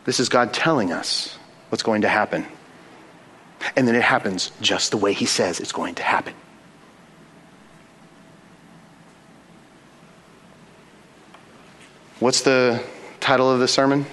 [0.04, 1.36] this is God telling us
[1.68, 2.46] what's going to happen.
[3.74, 6.32] And then it happens just the way He says it's going to happen.
[12.20, 12.80] What's the
[13.18, 14.06] title of the sermon?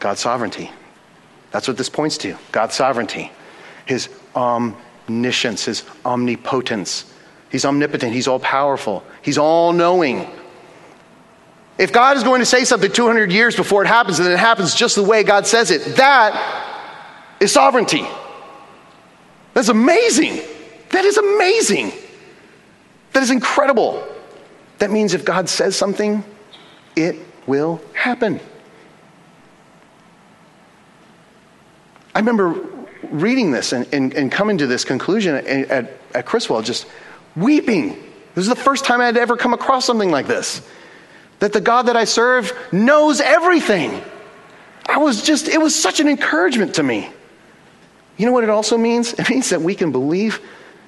[0.00, 0.70] God's sovereignty.
[1.50, 3.30] That's what this points to God's sovereignty,
[3.84, 4.74] His um,
[5.08, 7.12] omniscience, His omnipotence.
[7.50, 10.28] He's omnipotent, He's all powerful, He's all knowing.
[11.78, 14.74] If God is going to say something 200 years before it happens and it happens
[14.74, 18.06] just the way God says it, that is sovereignty.
[19.54, 20.40] That's amazing.
[20.90, 21.92] That is amazing.
[23.12, 24.06] That is incredible.
[24.78, 26.24] That means if God says something,
[26.96, 28.40] it will happen.
[32.14, 32.52] I remember
[33.10, 36.86] reading this and, and, and coming to this conclusion at, at, Criswell, just
[37.36, 37.90] weeping.
[38.34, 40.62] This is the first time I had ever come across something like this.
[41.40, 44.02] That the God that I serve knows everything.
[44.86, 47.10] I was just, it was such an encouragement to me.
[48.16, 49.12] You know what it also means?
[49.14, 50.40] It means that we can believe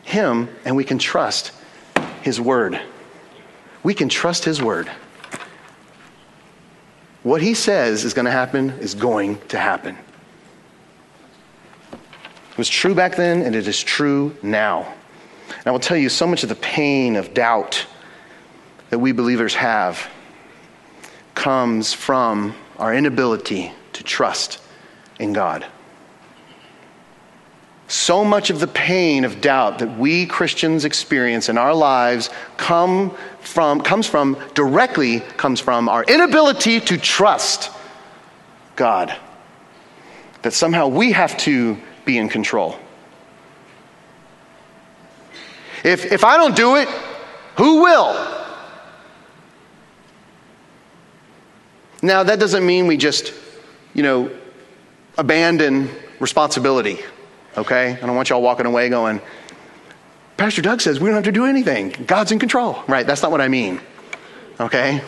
[0.03, 1.53] Him and we can trust
[2.23, 2.81] His Word.
[3.83, 4.89] We can trust His Word.
[7.23, 9.97] What He says is going to happen is going to happen.
[12.57, 14.91] It was true back then, and it is true now.
[15.51, 17.85] And I will tell you, so much of the pain of doubt
[18.89, 20.09] that we believers have
[21.35, 24.59] comes from our inability to trust
[25.19, 25.67] in God.
[27.89, 33.15] So much of the pain of doubt that we Christians experience in our lives come
[33.41, 37.71] from, comes from, directly comes from our inability to trust
[38.77, 39.15] God.
[40.41, 41.77] That somehow we have to
[42.07, 42.79] be in control.
[45.85, 46.89] If, if I don't do it,
[47.57, 48.15] who will?
[52.03, 53.35] Now, that doesn't mean we just,
[53.93, 54.31] you know,
[55.19, 55.91] abandon
[56.21, 56.99] responsibility,
[57.57, 57.93] okay?
[57.93, 59.21] I don't want y'all walking away going,
[60.37, 61.91] Pastor Doug says we don't have to do anything.
[62.07, 62.83] God's in control.
[62.87, 63.81] Right, that's not what I mean,
[64.61, 65.03] okay?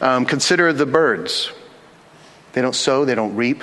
[0.00, 1.52] Um, consider the birds.
[2.52, 3.62] They don't sow, they don't reap.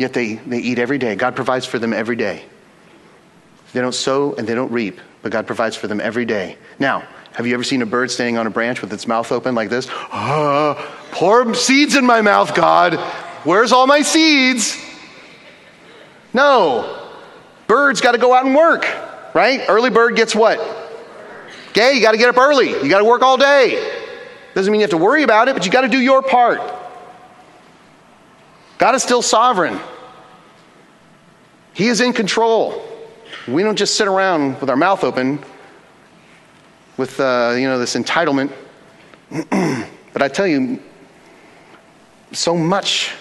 [0.00, 1.14] Yet they, they eat every day.
[1.14, 2.42] God provides for them every day.
[3.74, 6.56] They don't sow and they don't reap, but God provides for them every day.
[6.78, 9.54] Now, have you ever seen a bird standing on a branch with its mouth open
[9.54, 9.88] like this?
[9.90, 10.74] Oh,
[11.10, 12.94] pour seeds in my mouth, God.
[13.44, 14.82] Where's all my seeds?
[16.32, 17.10] No.
[17.66, 18.86] Birds got to go out and work,
[19.34, 19.60] right?
[19.68, 20.58] Early bird gets what?
[21.72, 22.70] Okay, you got to get up early.
[22.70, 24.00] You got to work all day.
[24.54, 26.79] Doesn't mean you have to worry about it, but you got to do your part.
[28.80, 29.78] God is still sovereign.
[31.74, 32.82] He is in control.
[33.46, 35.38] We don't just sit around with our mouth open
[36.96, 38.50] with uh, you know this entitlement.
[40.12, 40.82] but I tell you,
[42.32, 43.12] so much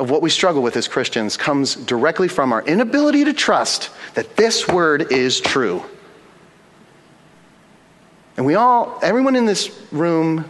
[0.00, 4.34] of what we struggle with as Christians comes directly from our inability to trust that
[4.34, 5.84] this word is true.
[8.36, 10.46] And we all, everyone in this room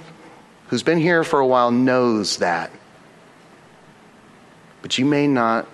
[0.69, 2.71] who's been here for a while knows that.
[4.85, 5.67] But you may not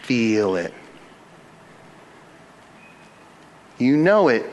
[0.00, 0.74] feel it.
[3.78, 4.44] You know it,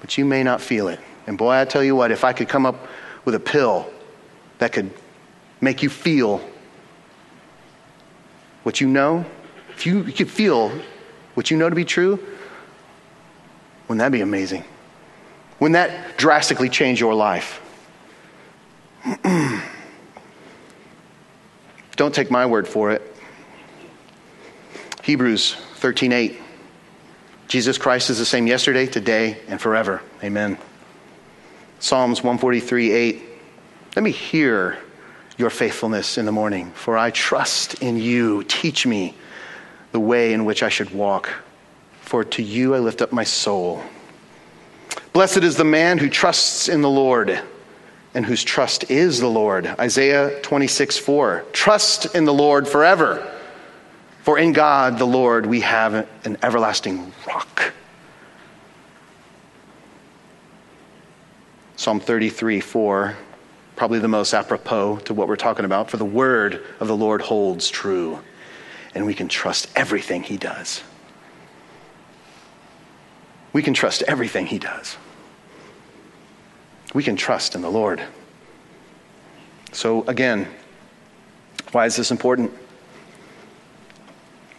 [0.00, 1.00] but you may not feel it.
[1.26, 2.86] And boy, I tell you what, if I could come up
[3.24, 3.90] with a pill
[4.58, 4.92] that could
[5.60, 6.40] make you feel
[8.62, 9.24] what you know,
[9.70, 10.70] if you could feel
[11.34, 12.20] what you know to be true,
[13.88, 14.62] wouldn't that be amazing?
[15.58, 17.60] Wouldn't that drastically change your life?
[22.04, 23.00] Don't take my word for it.
[25.04, 26.36] Hebrews 13:8
[27.48, 30.02] Jesus Christ is the same yesterday, today, and forever.
[30.22, 30.58] Amen.
[31.78, 33.22] Psalms 143 8.
[33.96, 34.76] Let me hear
[35.38, 38.44] your faithfulness in the morning, for I trust in you.
[38.44, 39.14] Teach me
[39.92, 41.30] the way in which I should walk,
[42.02, 43.82] for to you I lift up my soul.
[45.14, 47.40] Blessed is the man who trusts in the Lord
[48.14, 49.66] and whose trust is the Lord.
[49.66, 51.44] Isaiah 26 4.
[51.52, 53.30] Trust in the Lord forever.
[54.22, 57.74] For in God the Lord we have an everlasting rock.
[61.76, 63.16] Psalm 33 4,
[63.76, 65.90] probably the most apropos to what we're talking about.
[65.90, 68.20] For the word of the Lord holds true,
[68.94, 70.82] and we can trust everything he does.
[73.52, 74.96] We can trust everything he does.
[76.94, 78.02] We can trust in the Lord.
[79.72, 80.48] So, again,
[81.72, 82.52] why is this important?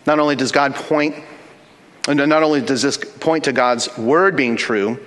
[0.05, 1.15] Not only does God point,
[2.07, 4.99] not only does this point to God's word being true,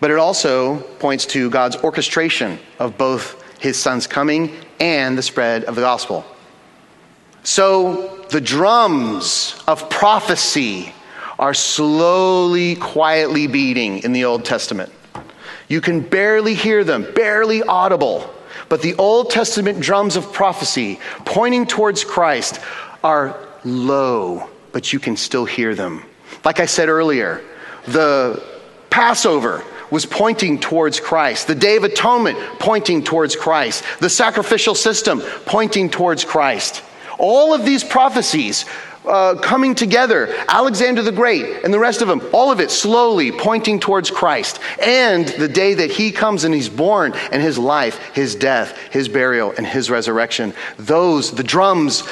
[0.00, 5.64] but it also points to God's orchestration of both his son's coming and the spread
[5.64, 6.24] of the gospel.
[7.44, 10.92] So the drums of prophecy
[11.38, 14.92] are slowly, quietly beating in the Old Testament.
[15.68, 18.32] You can barely hear them, barely audible.
[18.68, 22.60] But the Old Testament drums of prophecy pointing towards Christ
[23.02, 26.04] are low, but you can still hear them.
[26.44, 27.42] Like I said earlier,
[27.86, 28.42] the
[28.90, 35.20] Passover was pointing towards Christ, the Day of Atonement pointing towards Christ, the sacrificial system
[35.44, 36.82] pointing towards Christ.
[37.18, 38.64] All of these prophecies
[39.06, 43.32] uh, coming together, Alexander the Great and the rest of them, all of it slowly
[43.32, 47.98] pointing towards Christ and the day that he comes and he's born and his life,
[48.14, 50.54] his death, his burial, and his resurrection.
[50.78, 52.02] Those, the drums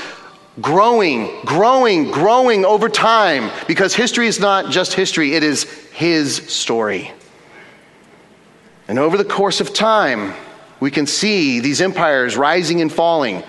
[0.61, 7.11] growing, growing, growing over time because history is not just history, it is his story.
[8.86, 10.34] And over the course of time,
[10.80, 13.42] we can see these empires rising and falling.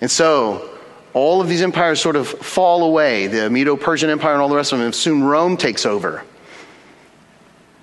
[0.00, 0.71] And so,
[1.14, 4.56] all of these empires sort of fall away the Medo Persian Empire and all the
[4.56, 4.86] rest of them.
[4.86, 6.24] And soon Rome takes over.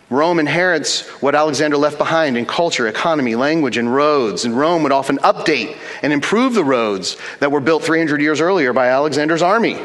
[0.10, 4.46] Rome inherits what Alexander left behind in culture, economy, language, and roads.
[4.46, 8.74] And Rome would often update and improve the roads that were built 300 years earlier
[8.74, 9.80] by Alexander's army.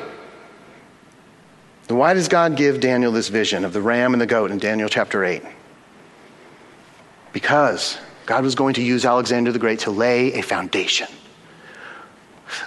[1.88, 4.58] Then why does God give Daniel this vision of the ram and the goat in
[4.58, 5.42] Daniel chapter 8?
[7.34, 11.08] Because God was going to use Alexander the Great to lay a foundation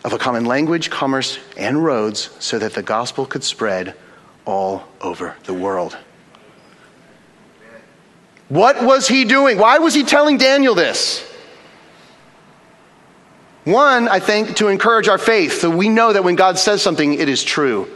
[0.03, 3.95] of a common language, commerce, and roads so that the gospel could spread
[4.45, 5.97] all over the world.
[8.49, 9.57] What was he doing?
[9.57, 11.23] Why was he telling Daniel this?
[13.65, 17.13] One, I think, to encourage our faith, so we know that when God says something,
[17.15, 17.93] it is true.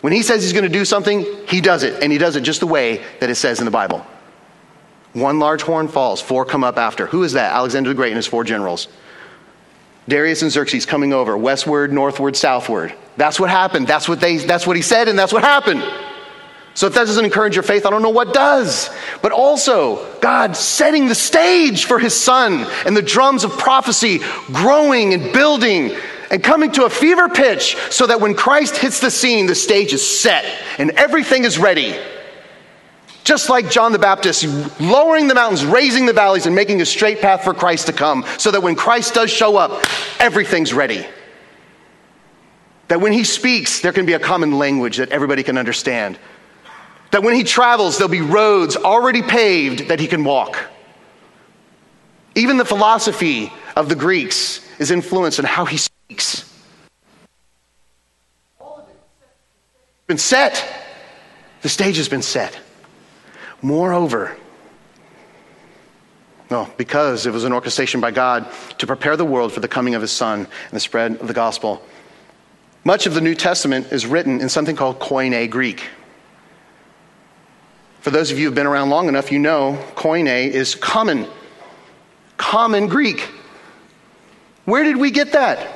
[0.00, 2.40] When he says he's going to do something, he does it, and he does it
[2.40, 4.04] just the way that it says in the Bible.
[5.12, 7.06] One large horn falls, four come up after.
[7.06, 7.52] Who is that?
[7.52, 8.88] Alexander the Great and his four generals.
[10.08, 12.94] Darius and Xerxes coming over, westward, northward, southward.
[13.16, 13.86] That's what happened.
[13.86, 15.82] That's what, they, that's what he said, and that's what happened.
[16.74, 18.90] So if that doesn't encourage your faith, I don't know what does.
[19.20, 25.12] But also, God setting the stage for his son and the drums of prophecy growing
[25.12, 25.94] and building
[26.30, 29.92] and coming to a fever pitch so that when Christ hits the scene, the stage
[29.92, 30.46] is set
[30.78, 31.94] and everything is ready.
[33.24, 34.44] Just like John the Baptist,
[34.80, 38.24] lowering the mountains, raising the valleys, and making a straight path for Christ to come,
[38.36, 39.84] so that when Christ does show up,
[40.18, 41.06] everything's ready.
[42.88, 46.18] That when he speaks, there can be a common language that everybody can understand.
[47.12, 50.58] That when he travels, there'll be roads already paved that he can walk.
[52.34, 56.50] Even the philosophy of the Greeks is influenced in how he speaks.
[60.06, 60.64] Been set.
[61.60, 62.58] The stage has been set.
[63.62, 64.36] Moreover,
[66.50, 68.46] no, because it was an orchestration by God
[68.76, 71.32] to prepare the world for the coming of his Son and the spread of the
[71.32, 71.82] gospel.
[72.84, 75.88] Much of the New Testament is written in something called Koine Greek.
[78.00, 81.26] For those of you who've been around long enough, you know Koine is common.
[82.36, 83.30] Common Greek.
[84.66, 85.72] Where did we get that?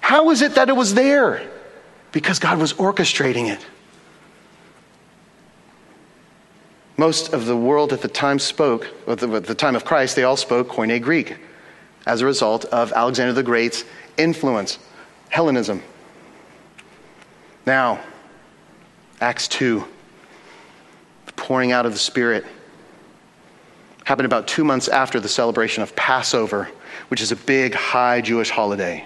[0.00, 1.48] How is it that it was there?
[2.10, 3.64] Because God was orchestrating it.
[6.98, 10.36] Most of the world at the time spoke, at the time of Christ, they all
[10.36, 11.36] spoke Koine Greek
[12.06, 13.84] as a result of Alexander the Great's
[14.16, 14.80] influence,
[15.28, 15.80] Hellenism.
[17.64, 18.00] Now,
[19.20, 19.84] Acts 2,
[21.26, 22.44] the pouring out of the Spirit,
[24.04, 26.68] happened about two months after the celebration of Passover,
[27.08, 29.04] which is a big, high Jewish holiday.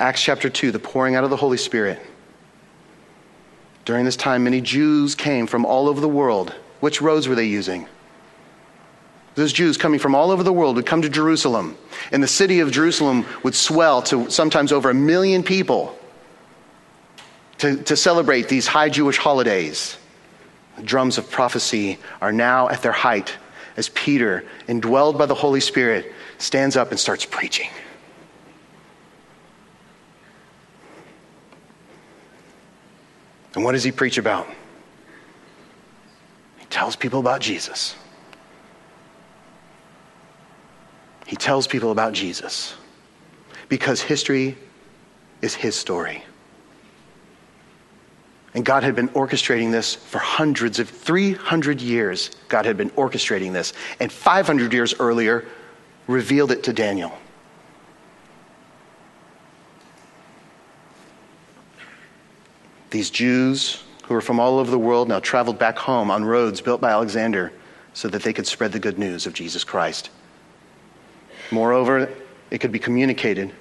[0.00, 2.00] Acts chapter 2, the pouring out of the Holy Spirit.
[3.90, 6.54] During this time, many Jews came from all over the world.
[6.78, 7.88] Which roads were they using?
[9.34, 11.76] Those Jews coming from all over the world would come to Jerusalem,
[12.12, 15.98] and the city of Jerusalem would swell to sometimes over a million people
[17.58, 19.96] to, to celebrate these high Jewish holidays.
[20.76, 23.34] The drums of prophecy are now at their height
[23.76, 27.70] as Peter, indwelled by the Holy Spirit, stands up and starts preaching.
[33.54, 34.46] And what does he preach about?
[36.58, 37.96] He tells people about Jesus.
[41.26, 42.74] He tells people about Jesus
[43.68, 44.58] because history
[45.42, 46.24] is his story.
[48.52, 52.32] And God had been orchestrating this for hundreds of 300 years.
[52.48, 53.72] God had been orchestrating this.
[54.00, 55.46] And 500 years earlier,
[56.08, 57.12] revealed it to Daniel.
[62.90, 66.60] These Jews who were from all over the world now traveled back home on roads
[66.60, 67.52] built by Alexander
[67.92, 70.10] so that they could spread the good news of Jesus Christ.
[71.50, 72.12] Moreover,
[72.50, 73.52] it could be communicated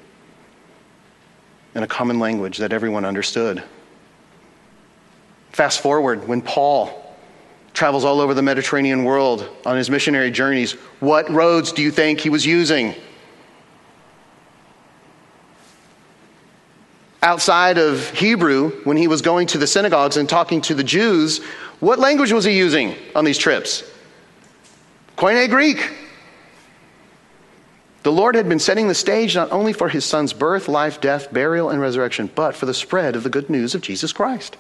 [1.76, 3.64] in a common language that everyone understood.
[5.52, 7.16] Fast forward when Paul
[7.74, 12.20] travels all over the Mediterranean world on his missionary journeys, what roads do you think
[12.20, 12.96] he was using?
[17.22, 21.44] Outside of Hebrew, when he was going to the synagogues and talking to the Jews,
[21.80, 23.84] what language was he using on these trips?
[25.18, 25.92] Koine Greek.
[28.04, 31.34] The Lord had been setting the stage not only for his son's birth, life, death,
[31.34, 34.56] burial, and resurrection, but for the spread of the good news of Jesus Christ.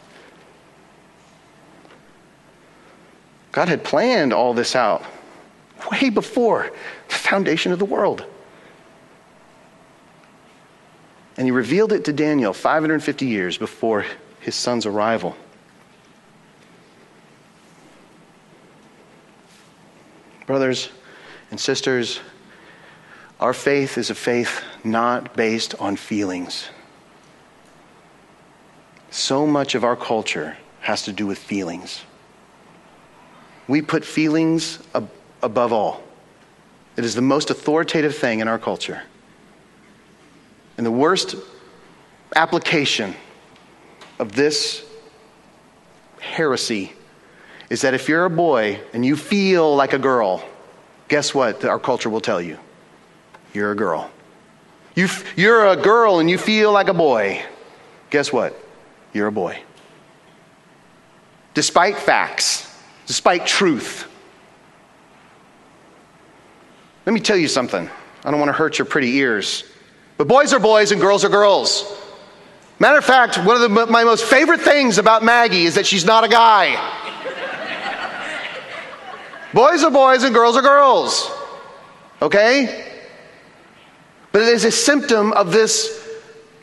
[3.53, 5.03] God had planned all this out
[5.89, 6.71] way before
[7.07, 8.25] the foundation of the world.
[11.39, 14.05] And he revealed it to Daniel 550 years before
[14.41, 15.37] his son's arrival.
[20.45, 20.89] Brothers
[21.49, 22.19] and sisters,
[23.39, 26.67] our faith is a faith not based on feelings.
[29.09, 32.01] So much of our culture has to do with feelings.
[33.69, 35.09] We put feelings ab-
[35.41, 36.03] above all.
[36.97, 39.03] It is the most authoritative thing in our culture.
[40.79, 41.35] And the worst
[42.37, 43.13] application
[44.17, 44.81] of this
[46.21, 46.93] heresy
[47.69, 50.41] is that if you're a boy and you feel like a girl,
[51.09, 52.57] guess what our culture will tell you?
[53.53, 54.09] You're a girl.
[54.95, 57.43] You, you're a girl and you feel like a boy.
[58.09, 58.57] Guess what?
[59.11, 59.61] You're a boy.
[61.55, 62.73] Despite facts,
[63.05, 64.07] despite truth.
[67.05, 67.89] Let me tell you something.
[68.23, 69.65] I don't want to hurt your pretty ears.
[70.19, 71.97] But boys are boys and girls are girls.
[72.77, 76.03] Matter of fact, one of the, my most favorite things about Maggie is that she's
[76.03, 76.75] not a guy.
[79.53, 81.31] boys are boys and girls are girls.
[82.21, 82.91] Okay?
[84.33, 86.05] But it is a symptom of this,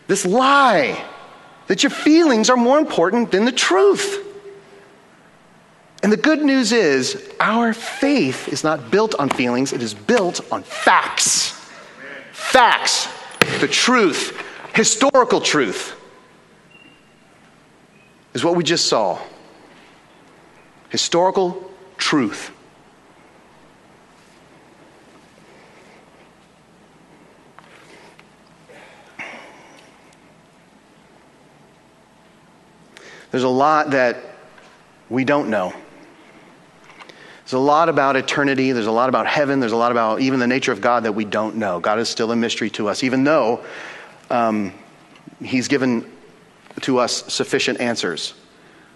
[0.07, 1.03] this lie
[1.69, 4.23] that your feelings are more important than the truth.
[6.03, 10.43] And the good news is, our faith is not built on feelings, it is built
[10.53, 11.59] on facts.
[12.33, 13.09] Facts,
[13.61, 14.41] the truth,
[14.75, 15.95] historical truth,
[18.35, 19.19] is what we just saw.
[20.91, 22.51] Historical truth.
[33.31, 34.17] There's a lot that
[35.11, 35.75] we don't know.
[37.47, 38.73] There's a lot about eternity.
[38.73, 39.61] There's a lot about heaven.
[39.61, 41.79] There's a lot about even the nature of God that we don't know.
[41.79, 43.65] God is still a mystery to us, even though
[44.31, 44.73] um,
[45.41, 46.11] He's given
[46.81, 48.35] to us sufficient answers.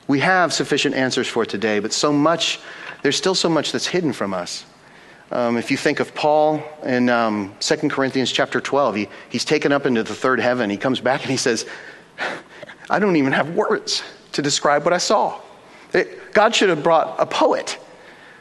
[0.08, 2.58] We have sufficient answers for today, but so much,
[3.02, 4.64] there's still so much that's hidden from us.
[5.30, 9.70] Um, if you think of Paul in um, 2 Corinthians chapter 12, he, he's taken
[9.70, 10.70] up into the third heaven.
[10.70, 11.66] He comes back and he says,
[12.90, 15.40] I don't even have words to describe what I saw.
[15.94, 17.78] It, God should have brought a poet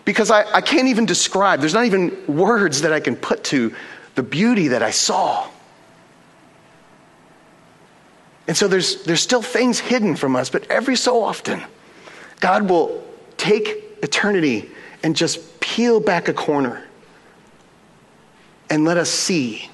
[0.10, 3.76] because I, I can't even describe, there's not even words that I can put to
[4.16, 5.48] the beauty that I saw.
[8.48, 11.62] And so there's, there's still things hidden from us, but every so often,
[12.40, 13.08] God will
[13.38, 14.72] take eternity
[15.04, 16.84] and just peel back a corner
[18.72, 19.70] and let us see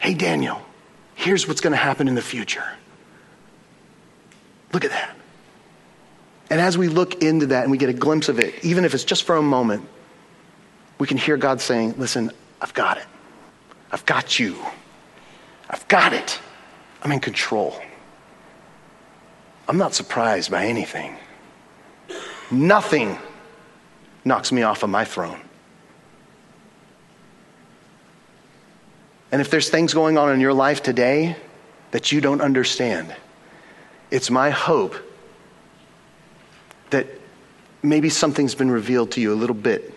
[0.00, 0.60] hey, Daniel,
[1.14, 2.64] here's what's going to happen in the future.
[4.74, 5.16] Look at that.
[6.52, 8.92] And as we look into that and we get a glimpse of it, even if
[8.92, 9.88] it's just for a moment,
[10.98, 12.30] we can hear God saying, Listen,
[12.60, 13.06] I've got it.
[13.90, 14.58] I've got you.
[15.70, 16.38] I've got it.
[17.02, 17.80] I'm in control.
[19.66, 21.16] I'm not surprised by anything.
[22.50, 23.16] Nothing
[24.22, 25.40] knocks me off of my throne.
[29.32, 31.34] And if there's things going on in your life today
[31.92, 33.16] that you don't understand,
[34.10, 34.94] it's my hope
[37.82, 39.96] maybe something's been revealed to you a little bit,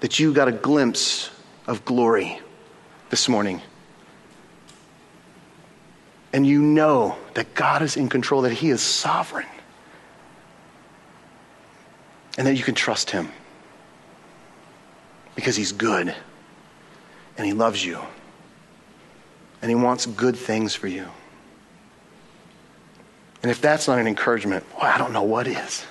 [0.00, 1.30] that you got a glimpse
[1.66, 2.40] of glory
[3.10, 3.60] this morning.
[6.32, 9.46] And you know that God is in control, that He is sovereign,
[12.38, 13.28] and that you can trust Him
[15.34, 16.14] because He's good
[17.36, 17.98] and He loves you
[19.60, 21.06] and He wants good things for you.
[23.42, 25.84] And if that's not an encouragement, well, I don't know what is.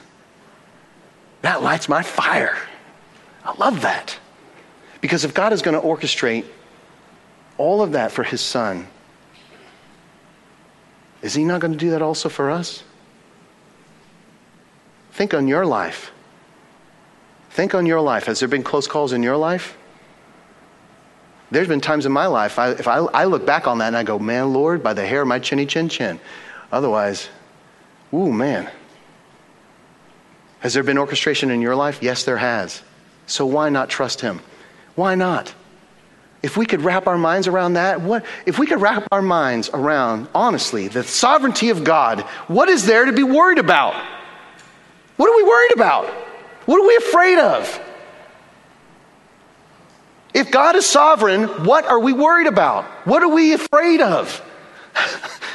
[1.41, 2.57] That lights my fire.
[3.43, 4.17] I love that.
[5.01, 6.45] Because if God is going to orchestrate
[7.57, 8.87] all of that for his son,
[11.21, 12.83] is he not going to do that also for us?
[15.11, 16.11] Think on your life.
[17.49, 18.25] Think on your life.
[18.25, 19.77] Has there been close calls in your life?
[21.51, 23.97] There's been times in my life, I, if I, I look back on that and
[23.97, 26.17] I go, man, Lord, by the hair of my chinny chin chin.
[26.71, 27.27] Otherwise,
[28.13, 28.69] Ooh, man.
[30.59, 31.99] Has there been orchestration in your life?
[32.01, 32.81] Yes, there has.
[33.25, 34.41] So why not trust Him?
[34.95, 35.53] Why not?
[36.43, 39.69] If we could wrap our minds around that, what if we could wrap our minds
[39.73, 43.93] around honestly the sovereignty of God, what is there to be worried about?
[45.17, 46.07] What are we worried about?
[46.65, 47.81] What are we afraid of?
[50.33, 52.85] If God is sovereign, what are we worried about?
[53.05, 54.41] What are we afraid of?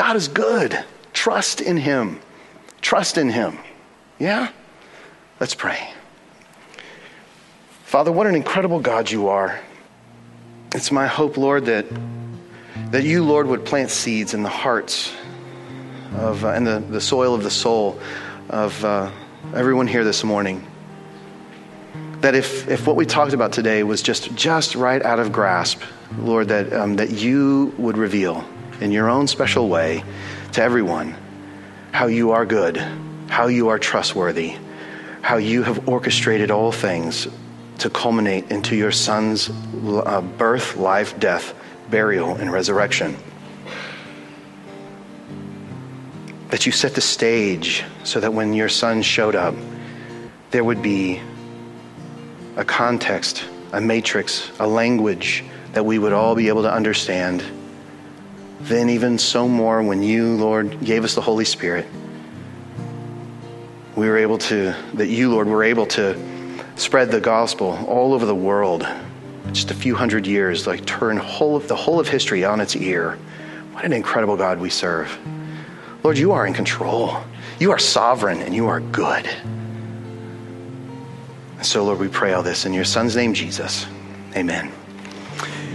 [0.00, 0.82] God is good.
[1.12, 2.20] Trust in Him.
[2.80, 3.58] Trust in Him.
[4.18, 4.50] Yeah?
[5.38, 5.92] Let's pray.
[7.84, 9.60] Father, what an incredible God you are.
[10.74, 11.84] It's my hope, Lord, that,
[12.92, 15.12] that you, Lord, would plant seeds in the hearts
[16.16, 18.00] of, uh, and the, the soil of the soul
[18.48, 19.10] of uh,
[19.54, 20.66] everyone here this morning.
[22.22, 25.82] That if, if what we talked about today was just, just right out of grasp,
[26.16, 28.46] Lord, that, um, that you would reveal
[28.80, 30.02] in your own special way
[30.52, 31.16] to everyone
[31.92, 32.76] how you are good,
[33.28, 34.56] how you are trustworthy,
[35.22, 37.28] how you have orchestrated all things
[37.78, 41.54] to culminate into your son's uh, birth, life, death,
[41.90, 43.16] burial, and resurrection.
[46.50, 49.54] That you set the stage so that when your son showed up,
[50.50, 51.20] there would be
[52.56, 57.42] a context, a matrix, a language that we would all be able to understand
[58.62, 61.86] then even so more when you, Lord, gave us the Holy Spirit,
[63.96, 66.18] we were able to, that you, Lord, were able to
[66.76, 68.86] spread the gospel all over the world
[69.52, 72.76] just a few hundred years, like turn whole of the whole of history on its
[72.76, 73.18] ear.
[73.72, 75.18] What an incredible God we serve.
[76.02, 77.16] Lord, you are in control.
[77.58, 79.28] You are sovereign and you are good.
[81.56, 83.86] And so, Lord, we pray all this in your Son's name, Jesus.
[84.34, 84.72] Amen.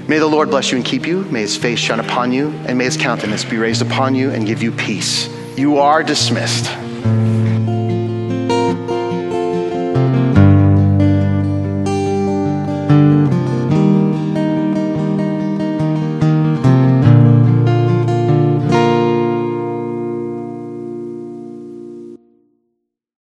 [0.08, 1.24] May the Lord bless you and keep you.
[1.26, 4.46] May his face shine upon you, and may his countenance be raised upon you and
[4.46, 5.28] give you peace.
[5.58, 6.70] You are dismissed.